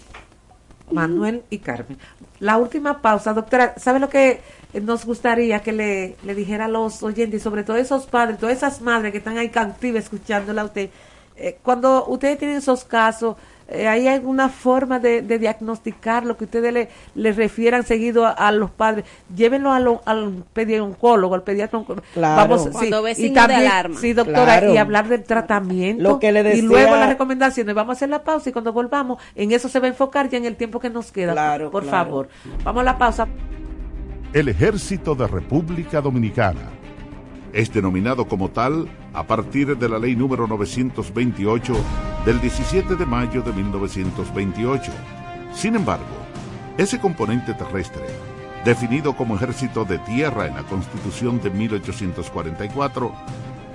Manuel 0.90 1.42
y 1.50 1.58
Carmen. 1.58 1.98
La 2.40 2.56
última 2.56 3.02
pausa, 3.02 3.34
doctora, 3.34 3.74
¿sabe 3.76 3.98
lo 3.98 4.08
que 4.08 4.40
nos 4.72 5.04
gustaría 5.04 5.60
que 5.60 5.72
le, 5.72 6.16
le 6.24 6.34
dijera 6.34 6.64
a 6.64 6.68
los 6.68 7.02
oyentes 7.02 7.42
y 7.42 7.44
sobre 7.44 7.62
todo 7.62 7.76
esos 7.76 8.06
padres, 8.06 8.38
todas 8.38 8.56
esas 8.56 8.80
madres 8.80 9.12
que 9.12 9.18
están 9.18 9.36
ahí 9.36 9.50
cautivas 9.50 10.04
escuchándola 10.04 10.62
a 10.62 10.64
usted? 10.64 10.88
Eh, 11.36 11.58
cuando 11.62 12.06
ustedes 12.06 12.38
tienen 12.38 12.56
esos 12.56 12.84
casos, 12.84 13.36
¿hay 13.68 14.08
alguna 14.08 14.48
forma 14.48 14.98
de, 14.98 15.22
de 15.22 15.38
diagnosticar 15.38 16.24
lo 16.26 16.36
que 16.36 16.44
ustedes 16.44 16.72
le, 16.72 16.88
le 17.14 17.32
refieran 17.32 17.82
seguido 17.84 18.26
a, 18.26 18.30
a 18.30 18.52
los 18.52 18.70
padres? 18.70 19.04
Llévenlo 19.34 19.72
a 19.72 19.80
lo- 19.80 20.02
al 20.04 20.44
pediatrólogo, 20.52 21.34
al 21.34 21.42
pediatra. 21.42 21.78
oncólogo. 21.78 22.06
Claro. 22.14 22.56
Cuando 22.72 23.02
ve 23.02 23.12
y 23.12 23.14
signos 23.14 23.34
de 23.34 23.40
también- 23.54 23.70
alarma. 23.70 24.00
Sí, 24.00 24.12
doctora, 24.12 24.44
Claro. 24.44 24.74
y 24.74 24.76
hablar 24.76 25.08
del 25.08 25.22
tratamiento. 25.24 26.02
Lo 26.02 26.18
que 26.18 26.32
le 26.32 26.40
Y 26.40 26.42
decía- 26.44 26.62
luego 26.64 26.96
las 26.96 27.08
recomendaciones. 27.08 27.74
Vamos 27.74 27.90
a 27.90 27.96
hacer 27.96 28.08
la 28.10 28.22
pausa 28.22 28.50
y 28.50 28.52
cuando 28.52 28.72
volvamos, 28.72 29.20
en 29.34 29.52
eso 29.52 29.68
se 29.68 29.80
va 29.80 29.86
a 29.86 29.88
enfocar 29.88 30.28
ya 30.28 30.38
en 30.38 30.44
el 30.44 30.56
tiempo 30.56 30.78
que 30.80 30.90
nos 30.90 31.10
queda. 31.12 31.32
Claro, 31.32 31.70
por 31.70 31.82
claro. 31.84 32.04
favor. 32.04 32.28
Vamos 32.64 32.80
a 32.82 32.84
la 32.84 32.98
pausa. 32.98 33.26
El 34.32 34.48
Ejército 34.48 35.14
de 35.14 35.26
República 35.28 36.00
Dominicana 36.00 36.70
es 37.54 37.72
denominado 37.72 38.26
como 38.26 38.50
tal 38.50 38.88
a 39.12 39.22
partir 39.22 39.78
de 39.78 39.88
la 39.88 39.98
ley 39.98 40.16
número 40.16 40.48
928 40.48 41.74
del 42.26 42.40
17 42.40 42.96
de 42.96 43.06
mayo 43.06 43.42
de 43.42 43.52
1928. 43.52 44.90
Sin 45.54 45.76
embargo, 45.76 46.04
ese 46.76 46.98
componente 46.98 47.54
terrestre, 47.54 48.02
definido 48.64 49.16
como 49.16 49.36
ejército 49.36 49.84
de 49.84 49.98
tierra 50.00 50.48
en 50.48 50.56
la 50.56 50.64
Constitución 50.64 51.40
de 51.40 51.50
1844, 51.50 53.12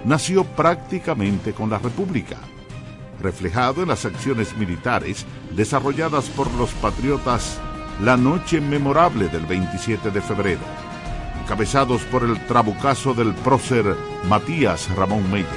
nació 0.03 0.43
prácticamente 0.43 1.53
con 1.53 1.69
la 1.69 1.79
República, 1.79 2.35
reflejado 3.21 3.81
en 3.81 3.87
las 3.87 4.03
acciones 4.03 4.57
militares 4.57 5.25
desarrolladas 5.55 6.29
por 6.29 6.51
los 6.55 6.71
patriotas 6.71 7.57
la 8.01 8.17
noche 8.17 8.59
memorable 8.59 9.29
del 9.29 9.45
27 9.45 10.11
de 10.11 10.21
febrero 10.21 10.88
encabezados 11.49 12.03
por 12.03 12.23
el 12.23 12.39
trabucazo 12.45 13.15
del 13.15 13.33
prócer 13.33 13.95
Matías 14.25 14.87
Ramón 14.95 15.31
Mella. 15.31 15.47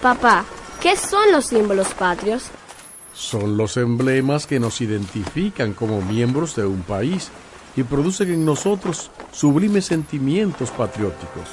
Papá, 0.00 0.44
¿qué 0.80 0.96
son 0.96 1.32
los 1.32 1.46
símbolos 1.46 1.88
patrios? 1.94 2.44
Son 3.12 3.56
los 3.56 3.76
emblemas 3.76 4.46
que 4.46 4.60
nos 4.60 4.80
identifican 4.80 5.72
como 5.72 6.00
miembros 6.00 6.54
de 6.54 6.64
un 6.64 6.82
país 6.82 7.32
y 7.74 7.82
producen 7.82 8.32
en 8.32 8.44
nosotros 8.44 9.10
sublimes 9.32 9.86
sentimientos 9.86 10.70
patrióticos. 10.70 11.48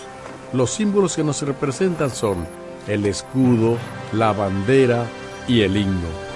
Los 0.54 0.70
símbolos 0.70 1.16
que 1.16 1.24
nos 1.24 1.42
representan 1.42 2.12
son 2.12 2.46
el 2.88 3.08
escudo, 3.08 3.80
la 4.12 4.34
bandera 4.34 5.08
y 5.48 5.62
el 5.62 5.78
himno. 5.78 6.33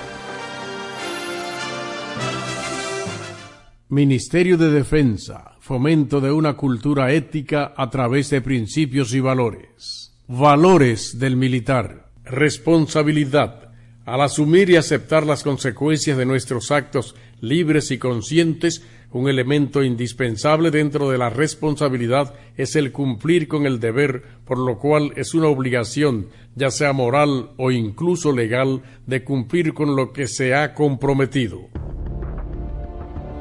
Ministerio 3.89 4.57
de 4.57 4.69
Defensa, 4.69 5.55
fomento 5.61 6.19
de 6.19 6.29
una 6.29 6.57
cultura 6.57 7.13
ética 7.13 7.73
a 7.77 7.89
través 7.89 8.29
de 8.29 8.41
principios 8.41 9.13
y 9.13 9.21
valores. 9.21 10.13
Valores 10.27 11.19
del 11.19 11.38
militar. 11.38 12.09
Responsabilidad. 12.25 13.71
Al 14.03 14.19
asumir 14.19 14.69
y 14.69 14.75
aceptar 14.75 15.25
las 15.25 15.41
consecuencias 15.41 16.17
de 16.17 16.25
nuestros 16.25 16.69
actos 16.69 17.15
libres 17.39 17.89
y 17.91 17.97
conscientes, 17.97 18.83
un 19.13 19.29
elemento 19.29 19.81
indispensable 19.81 20.69
dentro 20.69 21.09
de 21.09 21.17
la 21.17 21.29
responsabilidad 21.29 22.33
es 22.57 22.75
el 22.75 22.91
cumplir 22.91 23.47
con 23.47 23.65
el 23.65 23.79
deber, 23.79 24.21
por 24.43 24.57
lo 24.57 24.79
cual 24.79 25.13
es 25.15 25.33
una 25.33 25.47
obligación, 25.47 26.27
ya 26.55 26.71
sea 26.71 26.91
moral 26.91 27.51
o 27.55 27.71
incluso 27.71 28.33
legal, 28.33 28.81
de 29.05 29.23
cumplir 29.23 29.73
con 29.73 29.95
lo 29.95 30.11
que 30.11 30.27
se 30.27 30.53
ha 30.55 30.73
comprometido. 30.73 31.69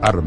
Armado 0.03 0.27